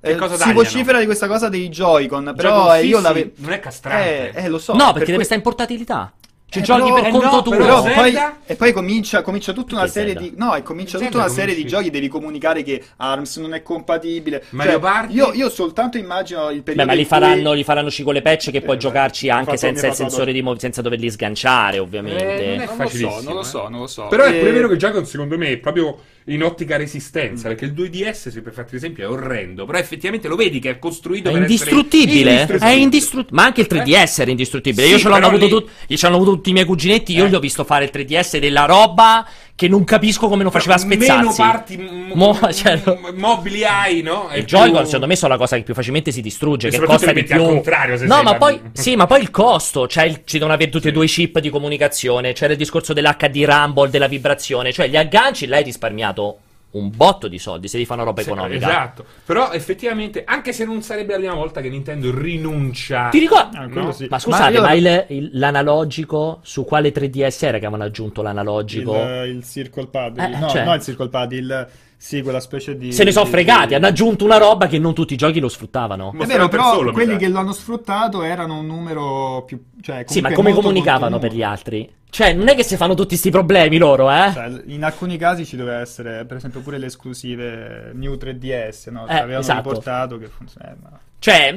[0.00, 0.58] Che eh, cosa si tagliano?
[0.62, 4.32] vocifera di questa cosa dei Joy-Con, però Joy-Con eh, io fissi l'ave- non è castrante.
[4.32, 4.72] Eh, eh, lo so.
[4.72, 6.12] no, per perché deve que- stare in portabilità.
[6.52, 7.56] Ci eh, giochi però- per eh, conto no, tuo.
[7.56, 10.28] Però poi, e poi comincia, comincia tutta una serie Zelda?
[10.30, 10.34] di.
[10.36, 11.90] No, e comincia tutta una serie di giochi.
[11.90, 14.42] Devi comunicare che ARMS non è compatibile.
[14.50, 15.14] Mario Cioè, Party?
[15.14, 16.82] Io, io soltanto immagino il periodo.
[16.82, 18.78] Beh, ma li in cui- faranno, li faranno ci con le patch che puoi Eh,
[18.80, 22.24] giocarci ho anche senza il parlato- sensore di mo- senza doverli sganciare, ovviamente.
[22.24, 23.44] Eh, non è Non lo so, facilissimo, non lo eh.
[23.44, 24.06] so, non lo so.
[24.08, 27.48] Però è pure vero che gioco, secondo me, è proprio in ottica resistenza.
[27.48, 29.64] Perché il 2DS, se per farti l'esempio, è orrendo.
[29.64, 33.36] Però effettivamente lo vedi che è costruito È per indistruttibile, essere è indistruttibile.
[33.40, 34.86] Ma anche il 3DS era indistruttibile.
[34.86, 36.64] Sì, io ce l'ho però avuto, lì- tut- io ce l'hanno avuto tutti i miei
[36.66, 37.14] cuginetti.
[37.14, 37.28] Io Eh.
[37.28, 39.26] gli ho visto fare il 3DS della roba
[39.60, 41.42] che non capisco come non faceva a Meno spezzarsi.
[41.42, 44.30] parti m- Mo- cioè, m- mobili hai, no?
[44.34, 46.68] Il Joy-Con, più- secondo me, sono la cosa che più facilmente si distrugge.
[46.68, 47.42] E Che costa di più.
[47.42, 49.86] al contrario, se no, ma poi, sì, ma poi il costo.
[49.86, 52.32] Cioè, il- ci devono avere tutti e due i chip di comunicazione.
[52.32, 54.72] C'era il discorso dell'HD Rumble, della vibrazione.
[54.72, 56.38] Cioè, gli agganci, l'hai risparmiato
[56.72, 58.68] un botto di soldi se ti fanno roba economica.
[58.68, 59.04] Esatto.
[59.24, 63.08] Però effettivamente, anche se non sarebbe la prima volta che Nintendo rinuncia.
[63.08, 63.56] Ti ricordi?
[63.56, 63.90] Ah, No.
[63.92, 64.06] sì.
[64.08, 68.96] Ma scusate, io- ma, il- il- l'analogico su quale 3DS era che avevano aggiunto l'analogico?
[68.96, 70.18] il, il Circle Pad.
[70.18, 71.68] Eh, no, cioè- no, il Circle Pad, il.
[72.02, 72.92] Sì, quella specie di.
[72.92, 75.50] Se ne sono fregati, di- hanno aggiunto una roba che non tutti i giochi lo
[75.50, 76.12] sfruttavano.
[76.14, 79.62] Ma È vero, per però solo, quelli che l'hanno sfruttato erano un numero più.
[79.82, 81.26] Cioè, Sì, ma come comunicavano contenuto.
[81.28, 81.92] per gli altri?
[82.08, 84.30] Cioè, non è che si fanno tutti sti problemi loro, eh?
[84.32, 89.04] Cioè, in alcuni casi ci doveva essere, per esempio, pure le esclusive New 3DS, no?
[89.06, 89.68] Cioè, Eh, avevano esatto.
[89.68, 90.98] riportato che funzionava.
[91.18, 91.54] Cioè,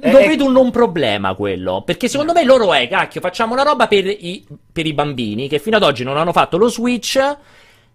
[0.00, 0.26] Eh, lo eh.
[0.28, 1.82] vedo un non problema quello.
[1.84, 5.58] Perché secondo me loro è, cacchio, facciamo una roba per i, per i bambini che
[5.58, 7.20] fino ad oggi non hanno fatto lo Switch.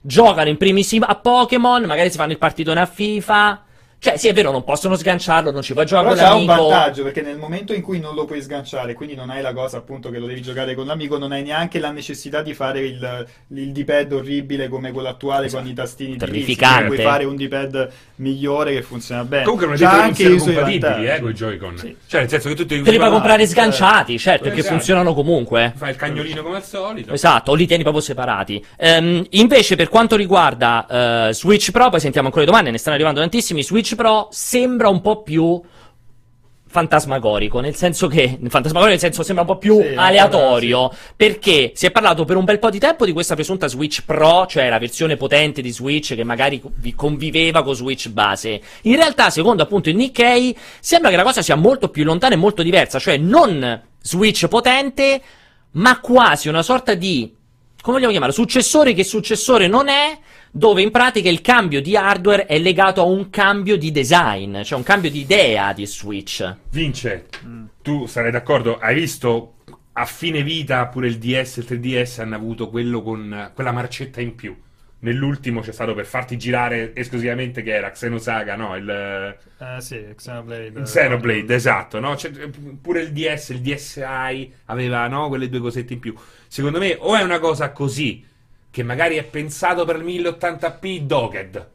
[0.02, 3.64] Giocano in primis a Pokémon, magari si fanno il partitone a FIFA.
[4.00, 6.45] Cioè, sì, è vero, non possono sganciarlo, non ci puoi giocare Però con c'ha un
[6.45, 6.68] l'amico.
[6.70, 9.78] vantaggio perché nel momento in cui non lo puoi sganciare, quindi non hai la cosa
[9.78, 13.28] appunto che lo devi giocare con l'amico, non hai neanche la necessità di fare il,
[13.56, 16.26] il D-pad orribile come quello attuale con i tastini divisi.
[16.32, 16.86] Terrificante.
[16.86, 19.43] Puoi fare un D-pad migliore che funziona bene.
[19.43, 21.34] Comunque non è Già detto che non anche siano i suoi compatibili eh, con i
[21.34, 21.78] Joy-Con.
[21.78, 21.95] Sì.
[22.08, 24.76] Cioè, nel senso che tu ti Te li puoi comprare sganciati, certo, perché Esatto.
[24.76, 25.74] funzionano comunque.
[25.76, 27.12] Fai il cagnolino come al solito.
[27.14, 28.64] Esatto, o li tieni proprio separati.
[28.78, 32.95] Ehm, invece, per quanto riguarda eh, Switch Pro, poi sentiamo ancora le domande, ne stanno
[32.95, 33.62] arrivando tantissimi.
[33.64, 35.62] Switch Pro sembra un po' più
[36.72, 41.88] fantasmagorico, nel senso che fantasmagorico nel senso sembra un po' più Sì, aleatorio, perché si
[41.88, 44.78] è parlato per un bel po' di tempo di questa presunta Switch Pro, cioè la
[44.78, 48.62] versione potente di Switch che magari vi- conviveva con Switch base.
[48.84, 52.38] In realtà, secondo appunto il Nikkei, sembra che la cosa sia molto più lontana e
[52.38, 55.22] molto diversa, cioè non Switch potente,
[55.72, 57.36] ma quasi una sorta di
[57.82, 58.36] come vogliamo chiamarlo?
[58.36, 60.18] Successore che successore non è,
[60.52, 64.78] dove in pratica il cambio di hardware è legato a un cambio di design, cioè
[64.78, 66.56] un cambio di idea di Switch.
[66.72, 67.26] Vince,
[67.82, 68.78] tu sarai d'accordo?
[68.78, 69.56] Hai visto
[69.93, 74.22] a fine vita pure il DS e il 3DS hanno avuto quello con quella marcetta
[74.22, 74.56] in più.
[75.02, 78.76] Nell'ultimo c'è stato per farti girare esclusivamente che era Xenosaga, no?
[78.76, 80.82] Il, Eh sì, Xenoblade.
[80.82, 82.16] Xenoblade, esatto, no?
[82.16, 82.32] C'è-
[82.82, 85.30] pure il DS, il DSi aveva, no?
[85.30, 86.14] Quelle due cosette in più.
[86.47, 88.26] Secondo me o è una cosa così,
[88.72, 91.67] che magari è pensato per 1080p docked,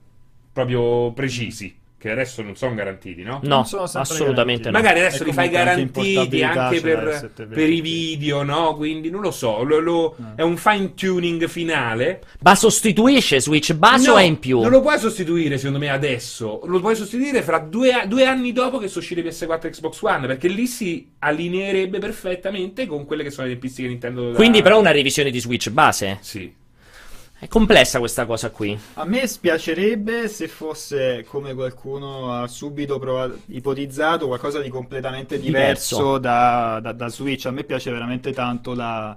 [0.53, 3.40] proprio precisi, che adesso non sono garantiti, no?
[3.42, 4.76] No, Non sono sempre assolutamente no.
[4.76, 7.55] Magari adesso li fai garantiti anche l'ha per, il 720.
[7.55, 8.74] per i video, no?
[8.76, 10.34] Quindi non lo so, lo- lo- Ah.
[10.36, 12.22] è un fine tuning finale.
[12.42, 14.61] Ma sostituisce Switch base No, o è in più?
[14.61, 16.61] Non lo puoi sostituire, secondo me, adesso.
[16.66, 20.26] Lo puoi sostituire fra due, due anni dopo che sono uscite PS4 e Xbox One,
[20.26, 24.28] perché lì si allineerebbe perfettamente con quelle che sono le tempistiche Nintendo.
[24.30, 26.18] da- Quindi però una revisione di Switch base.
[26.20, 26.53] Sì.
[27.45, 28.78] È complessa questa cosa qui.
[28.95, 35.97] A me spiacerebbe se fosse, come qualcuno ha subito provato, ipotizzato, qualcosa di completamente diverso,
[35.97, 36.18] Diverso.
[36.18, 37.45] Da, da- da Switch.
[37.45, 39.14] A me piace veramente tanto la-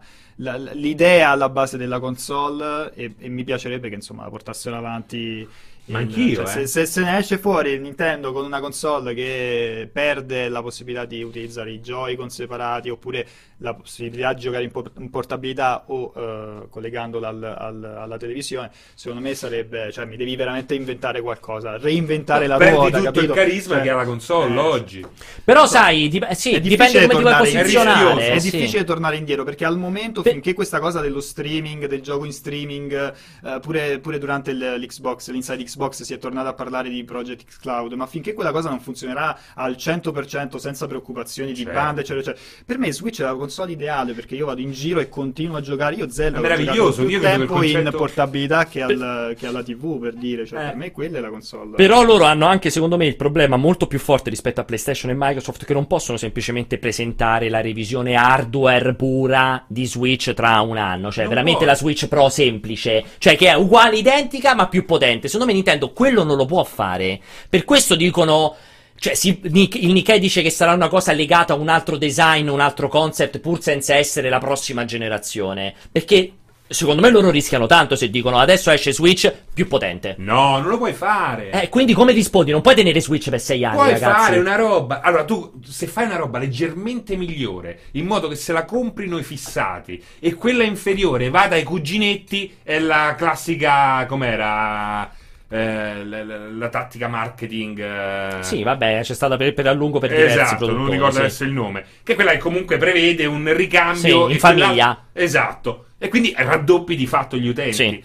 [0.74, 5.48] l'idea alla base della console e, e mi piacerebbe che insomma la portassero avanti.
[5.88, 6.68] Ma anch'io, cioè, eh.
[6.68, 11.24] se, se se ne esce fuori Nintendo con una console che perde la possibilità di
[11.24, 13.26] utilizzare i Joy-Con separati oppure
[13.62, 18.70] la possibilità di giocare in, por- in portabilità o eh, collegandola al- al- alla televisione,
[18.94, 23.32] secondo me sarebbe, cioè mi devi veramente inventare qualcosa, reinventare la Perdi ruota, tutto capito?
[23.34, 25.06] il carisma Cioè, che ha la console eh, oggi.
[25.44, 27.84] Però sai, dip- sì, è dipende difficile come ti vuoi tornare indietro.
[27.94, 28.32] posizionare.
[28.34, 28.52] È sì.
[28.52, 32.34] difficile tornare indietro perché al momento, Per- finché questa cosa dello streaming, del gioco in
[32.34, 33.14] streaming,
[33.44, 37.44] eh, pure, pure durante il- l'Xbox, l'Inside Xbox si è tornato a parlare di Project
[37.50, 41.72] X Cloud, ma finché quella cosa non funzionerà al 100% senza preoccupazioni di Certo.
[41.72, 42.44] banda, eccetera, eccetera.
[42.66, 45.62] Per me Switch è la console ideale perché io vado in giro e continuo a
[45.62, 45.96] giocare.
[45.96, 50.00] Io Zelda È meraviglioso, più io tempo in concetto- portabilità che, al- che alla TV,
[50.00, 50.46] per dire.
[50.46, 50.66] Cioè, Eh.
[50.68, 51.76] per me quella è la console.
[51.76, 55.16] Però loro hanno anche, secondo me, il problema molto più forte rispetto a PlayStation e
[55.18, 61.12] Microsoft che non possono semplicemente presentare la revisione hardware pura di Switch tra un anno.
[61.12, 61.68] Cioè, Non veramente può.
[61.68, 63.04] la Switch Pro semplice.
[63.18, 65.28] Cioè, che è uguale, identica, ma più potente.
[65.28, 67.20] Secondo me Nintendo quello non lo può fare.
[67.50, 68.56] Per questo dicono...
[69.00, 72.60] Cioè, si- il Nikkei dice che sarà una cosa legata a un altro design, un
[72.62, 75.72] altro concept, pur senza essere la prossima generazione.
[75.92, 76.32] Perché,
[76.68, 80.16] secondo me, loro rischiano tanto se dicono adesso esce Switch più potente.
[80.18, 81.52] No, non lo puoi fare.
[81.52, 82.50] Eh, quindi come rispondi?
[82.50, 84.20] Non puoi tenere Switch per sei anni, Puoi ragazzi.
[84.20, 85.02] fare una roba.
[85.02, 89.24] Allora, tu se fai una roba leggermente migliore, in modo che se la comprino i
[89.24, 94.08] fissati e quella inferiore vada ai cuginetti, è la classica.
[94.08, 95.12] com'era?
[95.50, 97.80] Eh, la, la- la tattica marketing.
[97.80, 100.82] eh, Sì, vabbè, c'è stata per, per a lungo per diversi Esatto, produttori.
[100.84, 101.20] non ricordo sì.
[101.22, 101.86] adesso il nome.
[102.04, 103.96] Che quella che comunque prevede un ricambio
[104.28, 105.04] Sì, in e quella- famiglia.
[105.14, 105.86] Esatto.
[105.98, 107.74] E quindi raddoppi di fatto gli utenti.
[107.74, 108.04] Sì.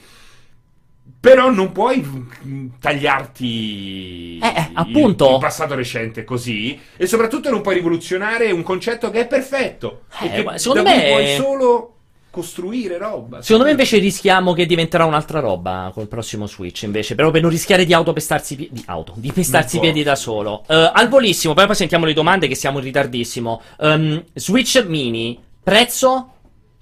[1.18, 2.00] Però non puoi
[2.46, 5.34] mm, tagliarti Eh, eh, appunto.
[5.34, 10.26] il passato recente così e soprattutto non puoi rivoluzionare un concetto che è perfetto Eh,
[10.26, 11.96] e che secondo me- puoi solo
[12.32, 13.42] costruire roba.
[13.42, 17.50] Secondo me invece rischiamo che diventerà un'altra roba col prossimo Switch, invece, però per non
[17.50, 20.64] rischiare di autopestarsi i piedi, di auto, di pestarsi i piedi da solo.
[20.66, 23.60] Eh, al volissimo, poi poi sentiamo le domande che siamo in ritardissimo.
[23.80, 26.28] Ehm, Switch mini, prezzo?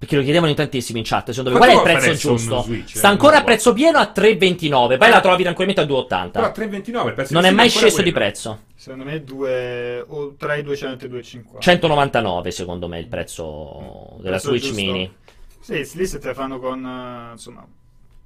[0.00, 1.56] Perché lo chiedevano in tantissimi in chat, secondo me.
[1.58, 2.62] Qual è il prezzo giusto?
[2.62, 2.96] Switch?
[2.96, 6.30] Sta Eh, ancora a prezzo pieno a 3,29, poi la trovi tranquillamente a 2,80.
[6.30, 8.12] Però a 3,29 il prezzo Non di è mai sceso di quello.
[8.26, 8.58] prezzo.
[8.76, 11.60] Secondo me due, o tra i 200 e i 250.
[11.60, 14.80] 199 secondo me il prezzo della Prezzo Switch giusto.
[14.80, 15.12] mini.
[15.60, 17.66] Sì, lì se te la fanno con, eh, insomma,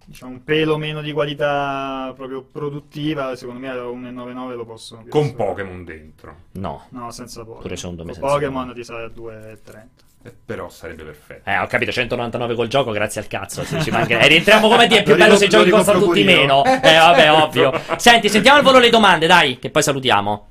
[0.04, 5.10] diciamo, un pelo meno di qualità proprio produttiva, secondo me a 1,99 lo possono più
[5.10, 5.34] Con.
[5.34, 6.36] Pokémon dentro.
[6.52, 6.86] No.
[6.90, 7.62] No, senza Pokémon.
[7.62, 9.86] Pure secondo me Con Pokémon ti sale a 2,30.
[10.26, 11.50] Eh, però sarebbe perfetto.
[11.50, 13.62] Eh, ho capito, 199 col gioco, grazie al cazzo.
[13.64, 14.18] Se ci manca...
[14.18, 16.24] eh, rientriamo come dire, è più Lo bello se i giochi costano tutti io.
[16.24, 16.62] meno.
[16.64, 17.72] Eh, vabbè, ovvio.
[17.96, 20.46] Senti, sentiamo al volo le domande, dai, che poi salutiamo.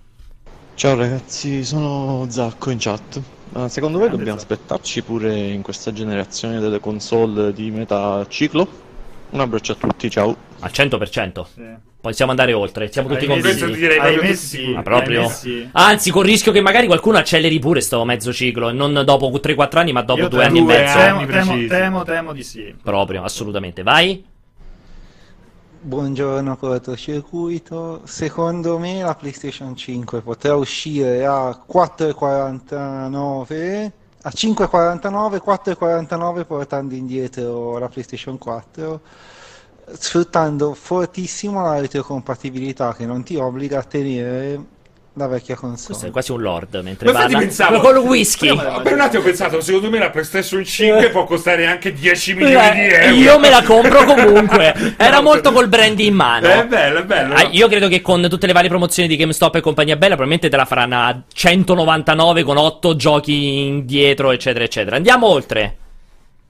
[0.75, 3.21] Ciao ragazzi, sono Zacco in chat.
[3.53, 4.53] Ma secondo voi dobbiamo Zacco.
[4.53, 8.67] aspettarci pure in questa generazione delle console di metà ciclo?
[9.29, 10.35] Un abbraccio a tutti, ciao.
[10.59, 11.45] Al 100%.
[11.53, 11.61] Sì.
[12.01, 13.71] Possiamo andare oltre, siamo tutti convinti.
[13.73, 14.73] Direi proprio tutti sicuri.
[14.73, 15.19] Ma proprio?
[15.21, 15.69] ahimè sì.
[15.71, 19.29] Anzi, con il rischio che magari qualcuno acceleri pure sto mezzo ciclo, e non dopo
[19.29, 20.97] 3-4 anni, ma dopo Io 2 anni e mezzo.
[20.97, 22.75] Temo, temo, temo, temo di sì.
[22.81, 23.83] Proprio, assolutamente.
[23.83, 24.23] Vai.
[25.85, 36.95] Buongiorno cortocircuito, secondo me la PlayStation 5 potrà uscire a 4,49 a 5,49 4,49 portando
[36.95, 39.01] indietro la PlayStation 4
[39.91, 44.65] sfruttando fortissimo la retrocompatibilità che non ti obbliga a tenere
[45.15, 46.11] la vecchia Questo è console.
[46.11, 47.37] quasi un lord mentre Ma parla.
[47.37, 48.55] pensavo- Con il whisky.
[48.55, 52.33] Però- Per un attimo ho pensato, secondo me la PlayStation 5 può costare anche 10
[52.33, 53.15] milioni di Eh, euro.
[53.15, 54.73] io me la compro comunque.
[54.97, 56.47] Era molto col brand in mano.
[56.47, 57.35] È bello, è bello.
[57.35, 60.49] Ah, io credo che con tutte le varie promozioni di GameStop e compagnia bella, probabilmente
[60.49, 64.95] te la faranno a 199 con 8 giochi indietro, eccetera, eccetera.
[64.95, 65.77] Andiamo oltre.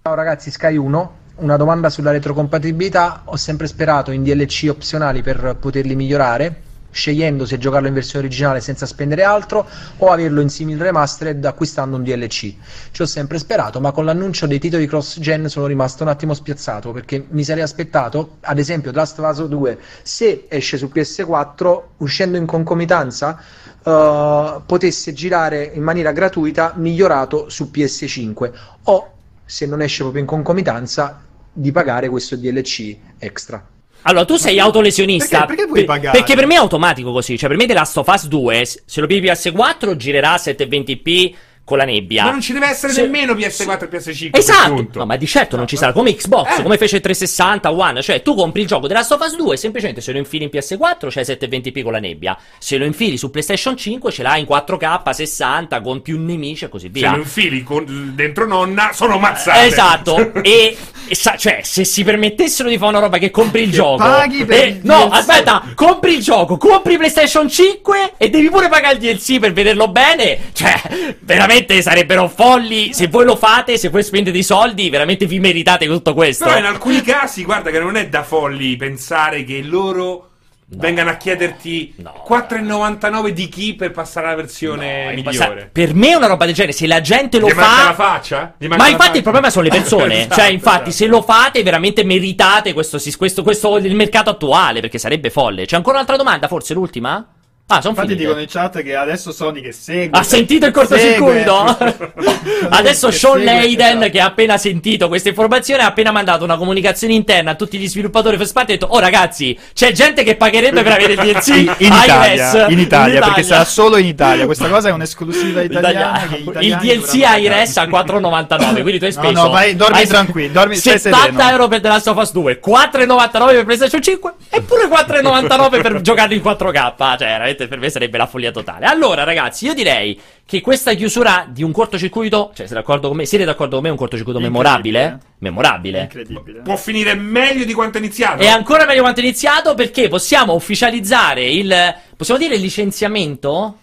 [0.01, 1.15] Ciao ragazzi, Sky 1.
[1.35, 3.23] Una domanda sulla retrocompatibilità.
[3.25, 6.61] Ho sempre sperato in DLC opzionali per poterli migliorare,
[6.93, 9.67] scegliendo se giocarlo in versione originale senza spendere altro
[9.97, 12.53] o averlo in simil remastered acquistando un DLC.
[12.91, 16.91] Ci ho sempre sperato, ma con l'annuncio dei titoli cross-gen sono rimasto un attimo spiazzato
[16.91, 22.45] perché mi sarei aspettato, ad esempio, Last Us 2, se esce su PS4, uscendo in
[22.45, 23.39] concomitanza,
[23.83, 28.51] eh, potesse girare in maniera gratuita migliorato su PS5
[28.83, 29.11] o
[29.45, 31.21] se non esce proprio in concomitanza
[31.51, 33.63] di pagare questo DLC extra.
[34.03, 35.39] Allora, tu sei autolesionista.
[35.39, 36.17] Perché- perché vuoi Per- pagare?
[36.17, 37.37] Perché per me è automatico così.
[37.37, 40.37] Cioè, per me The Last of Us 2, s- se lo pigli PS4, girerà a
[40.37, 41.33] 720p
[41.65, 42.25] con la nebbia.
[42.25, 44.37] Ma non ci deve essere Se- nemmeno PS4 e PS5.
[44.37, 46.61] Esatto, no, ma di certo non ci sarà come Xbox, Eh.
[46.61, 50.01] come fece 360 One, cioè tu compri il gioco della Last of Us 2 semplicemente
[50.01, 53.77] se lo infili in PS4 c'è 720p con la nebbia, se lo infili su PlayStation
[53.77, 57.11] 5 ce l'hai in 4K 60 con più nemici e così Se via.
[57.11, 59.65] lo infili con- dentro nonna, sono mazzate.
[59.65, 60.75] Esatto, e
[61.15, 64.57] sa- cioè, se si permettessero di fare una roba che compri il gioco, paghi per
[64.59, 65.13] e- il no, DLC.
[65.13, 69.87] aspetta, compri il gioco, compri PlayStation 5 e devi pure pagare il DLC per vederlo
[69.89, 70.73] bene, cioè,
[71.19, 72.93] veramente sarebbero folli.
[72.93, 76.45] Se voi lo fate, se voi spendete i soldi, veramente vi meritate tutto questo.
[76.45, 80.29] Però in alcuni casi, guarda che non è da folli pensare che loro
[80.67, 82.23] vengano a chiederti No.
[82.27, 85.37] 4,99 di chi per passare alla versione No, migliore.
[85.55, 87.85] passa- Per me è una roba del genere, se la gente lo Gli fa...
[87.85, 88.55] la faccia?
[88.59, 89.15] Ma infatti faccia?
[89.17, 90.19] il problema sono le persone.
[90.21, 90.91] Esatto, cioè, infatti, esatto.
[90.91, 94.79] se lo fate, veramente meritate questo, questo, questo il mercato attuale.
[94.81, 95.65] Perché sarebbe folle.
[95.65, 97.25] C'è ancora un'altra domanda, forse l'ultima?
[97.67, 98.25] Ah, sono Infatti finite.
[98.25, 100.19] dicono in chat che adesso Sony che segue.
[100.19, 101.77] Ha sentito il cortocircuito?
[102.69, 104.09] Adesso Sean Layden, esatto.
[104.11, 107.87] che ha appena sentito questa informazione, ha appena mandato una comunicazione interna a tutti gli
[107.87, 111.19] sviluppatori first party e ha detto: Oh ragazzi, c'è gente che pagherebbe per avere il
[111.19, 114.45] DLC in, in iOS Italia, in Italia, perché sarà solo in Italia.
[114.45, 116.21] Questa cosa è un'esclusiva italiana.
[116.59, 118.81] il DLC iOS a 4,99.
[118.81, 119.41] Quindi tu hai No, speso.
[119.41, 121.49] no, vai, dormi hai- tranquillo, dormi- stai 70 sereno.
[121.49, 126.01] euro per The Last of Us 2, 4,99 per PlayStation 5 e pure 4,99 per
[126.01, 127.17] giocare in 4K.
[127.17, 128.85] Cioè, veramente per me sarebbe la follia totale.
[128.85, 133.25] Allora, ragazzi, io direi che questa chiusura di un cortocircuito, cioè, siete d'accordo con me?
[133.25, 133.89] Siete d'accordo con me?
[133.89, 135.19] È un cortocircuito memorabile?
[135.39, 136.01] Memorabile.
[136.01, 136.61] Incredibile.
[136.61, 138.41] Può finire meglio di quanto è iniziato.
[138.41, 141.95] È ancora meglio quanto è iniziato perché possiamo ufficializzare il.
[142.15, 143.77] Possiamo dire il licenziamento?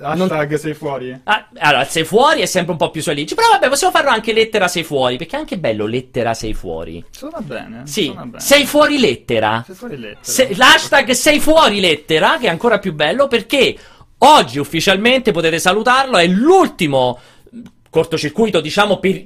[0.00, 1.20] Hashtag sei fuori.
[1.24, 3.34] Ah, allora, sei fuori è sempre un po' più solito.
[3.34, 5.16] Però vabbè, possiamo farlo anche lettera sei fuori.
[5.16, 7.04] Perché è anche bello lettera sei fuori.
[7.10, 7.82] Suona bene.
[7.86, 8.40] Sì, suona bene.
[8.40, 9.62] sei fuori lettera.
[9.64, 10.18] Sei fuori lettera.
[10.22, 13.76] Se- l'hashtag sei fuori lettera, che è ancora più bello perché
[14.18, 16.18] oggi ufficialmente potete salutarlo.
[16.18, 17.18] È l'ultimo
[17.90, 19.24] cortocircuito, diciamo, per,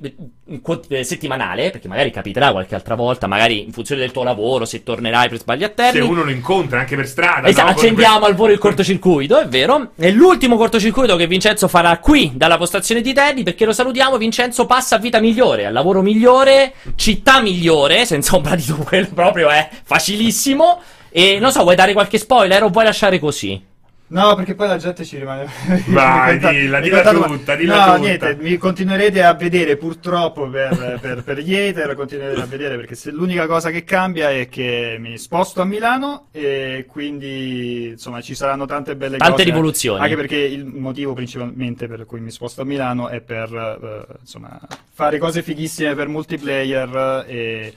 [0.88, 1.70] eh, settimanale.
[1.70, 5.38] Perché magari capiterà qualche altra volta, magari in funzione del tuo lavoro, se tornerai per
[5.38, 6.06] sbagli a Se termini.
[6.06, 7.48] uno lo incontra anche per strada.
[7.48, 7.76] Esatto, no?
[7.76, 9.90] Accendiamo al volo il cortocircuito, è vero.
[9.96, 13.42] È l'ultimo cortocircuito che Vincenzo farà qui dalla postazione di Teddy.
[13.42, 14.16] Perché lo salutiamo.
[14.16, 19.48] Vincenzo passa a vita migliore, al lavoro migliore, città migliore, senza ombra di dubbio, proprio
[19.50, 20.80] è facilissimo.
[21.10, 23.70] E non so, vuoi dare qualche spoiler o vuoi lasciare così?
[24.12, 25.46] No, perché poi la gente ci rimane.
[25.88, 27.96] Vai, dilla, dilla tutta, dilla no, tutta.
[27.96, 32.94] niente, mi continuerete a vedere purtroppo per, per, per gli hater, continuerete a vedere perché
[32.94, 38.34] se l'unica cosa che cambia è che mi sposto a Milano e quindi insomma ci
[38.34, 39.44] saranno tante belle Tante cose.
[39.44, 40.02] rivoluzioni.
[40.02, 44.60] Anche perché il motivo principalmente per cui mi sposto a Milano è per eh, insomma
[44.92, 47.74] fare cose fighissime per multiplayer e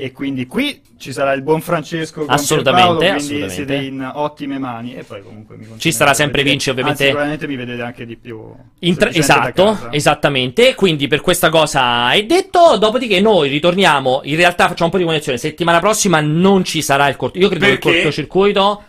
[0.00, 3.54] e quindi qui ci sarà il buon Francesco Assolutamente, Pierpaolo, quindi assolutamente.
[3.54, 7.02] siete in ottime mani e poi comunque mi Ci sarà sempre Vinci, ovviamente.
[7.02, 8.54] Anzi, sicuramente mi vedete anche di più
[8.96, 10.76] tra- esatto, esattamente.
[10.76, 12.76] Quindi per questa cosa è detto.
[12.78, 14.20] Dopodiché noi ritorniamo.
[14.22, 15.36] In realtà facciamo un po' di connessione.
[15.36, 17.38] Settimana prossima non ci sarà il corto.
[17.38, 17.96] Io credo che il Perché?
[17.96, 18.82] cortocircuito.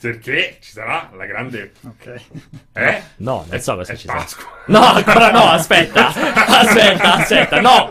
[0.00, 1.72] Perché ci sarà la grande.
[1.86, 2.20] Ok.
[2.72, 3.02] Eh?
[3.16, 4.24] No, non so cosa È ci sarà.
[4.68, 6.06] No, ancora no, aspetta.
[6.06, 7.90] Aspetta, aspetta, no.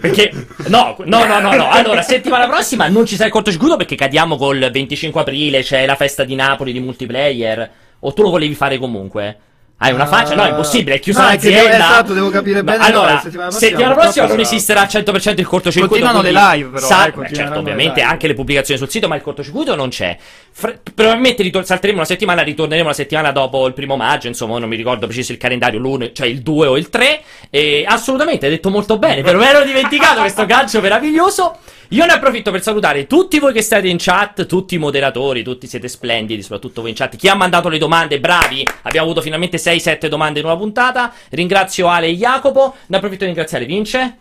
[0.00, 0.32] Perché
[0.66, 1.70] no, no, no, no, no.
[1.70, 5.94] Allora, settimana prossima non ci sarà il cortocircuito perché cadiamo col 25 aprile, c'è la
[5.94, 7.70] festa di Napoli di multiplayer.
[8.00, 9.38] O tu lo volevi fare comunque?
[9.84, 10.34] Hai una faccia?
[10.34, 11.60] No, è impossibile, è chiusa No, l'azienda.
[11.62, 15.40] devo- esatto, devo capire bene, no, Allora, settimana prossima settimana prossima non esisterà al 100%
[15.40, 16.04] il cortocircuito.
[16.04, 19.22] Continuano le live, però, sa- eh, certo, ovviamente anche le pubblicazioni sul sito, ma il
[19.22, 20.16] cortocircuito non c'è.
[20.52, 24.68] Fre- probabilmente ritor- salteremo una settimana, ritorneremo la settimana dopo il primo maggio, insomma, non
[24.68, 27.20] mi ricordo preciso il calendario, l'uno, cioè il 2 o il 3.
[27.50, 31.58] E assolutamente, hai detto molto bene, però me ero dimenticato questo calcio meraviglioso.
[31.88, 35.66] Io ne approfitto per salutare tutti voi che state in chat, tutti i moderatori, tutti
[35.66, 37.16] siete splendidi, soprattutto voi in chat.
[37.16, 41.12] Chi ha mandato le domande, bravi, abbiamo avuto finalmente 6-7 domande in una puntata.
[41.30, 44.16] Ringrazio Ale e Jacopo, ne approfitto di ringraziare Vince.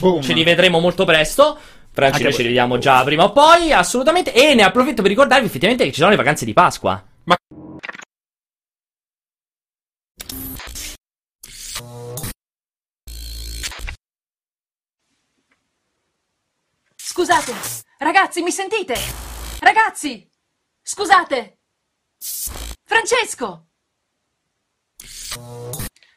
[0.00, 0.22] Boom.
[0.22, 1.58] Ci rivedremo molto presto.
[1.94, 2.32] Voi.
[2.32, 4.32] ci rivediamo già prima o poi, assolutamente.
[4.32, 7.02] E ne approfitto per ricordarvi effettivamente che ci sono le vacanze di Pasqua.
[17.22, 17.54] Scusate,
[17.98, 18.96] ragazzi, mi sentite?
[19.60, 20.28] Ragazzi,
[20.82, 21.60] scusate.
[22.82, 23.68] Francesco!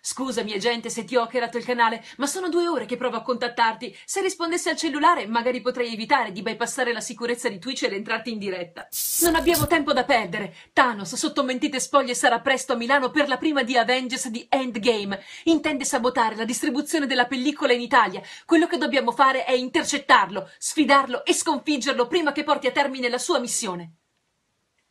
[0.08, 3.24] Scusami, agente, se ti ho hackerato il canale, ma sono due ore che provo a
[3.24, 3.98] contattarti.
[4.06, 8.32] Se rispondessi al cellulare, magari potrei evitare di bypassare la sicurezza di Twitch ed entrarti
[8.32, 8.88] in diretta.
[9.22, 10.54] Non abbiamo tempo da perdere.
[10.74, 15.24] Thanos, sotto mentite spoglie, sarà presto a Milano per la prima di Avengers di Endgame.
[15.46, 18.22] Intende sabotare la distribuzione della pellicola in Italia.
[18.46, 23.18] Quello che dobbiamo fare è intercettarlo, sfidarlo e sconfiggerlo prima che porti a termine la
[23.18, 23.96] sua missione.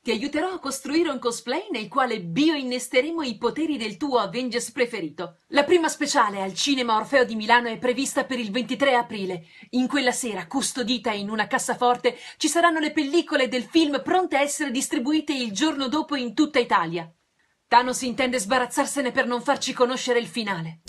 [0.05, 5.39] Ti aiuterò a costruire un cosplay nel quale bioinnesteremo i poteri del tuo Avengers preferito.
[5.47, 9.47] La prima speciale al Cinema Orfeo di Milano è prevista per il 23 aprile.
[9.71, 14.43] In quella sera, custodita in una cassaforte, ci saranno le pellicole del film pronte a
[14.43, 17.11] essere distribuite il giorno dopo in tutta Italia.
[17.75, 20.83] Thanos intende sbarazzarsene per non farci conoscere il finale.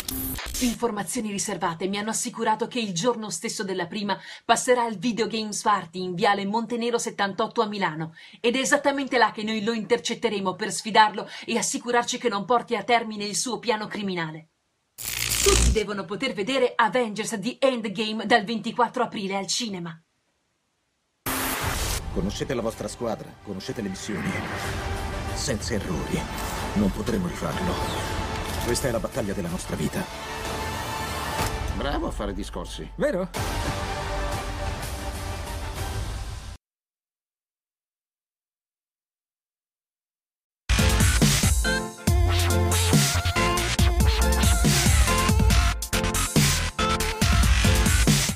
[0.60, 4.16] Informazioni riservate mi hanno assicurato che il giorno stesso della prima
[4.46, 9.32] passerà al Video Games Party in Viale Montenero 78 a Milano ed è esattamente là
[9.32, 13.58] che noi lo intercetteremo per sfidarlo e assicurarci che non porti a termine il suo
[13.58, 14.50] piano criminale.
[15.44, 20.00] Tutti devono poter vedere Avengers The Endgame dal 24 aprile al cinema.
[22.14, 24.30] Conoscete la vostra squadra, conoscete le missioni.
[25.34, 26.55] Senza errori.
[26.76, 27.74] Non potremo rifarlo.
[28.66, 30.04] Questa è la battaglia della nostra vita.
[31.76, 32.90] Bravo a fare discorsi.
[32.96, 33.30] Vero?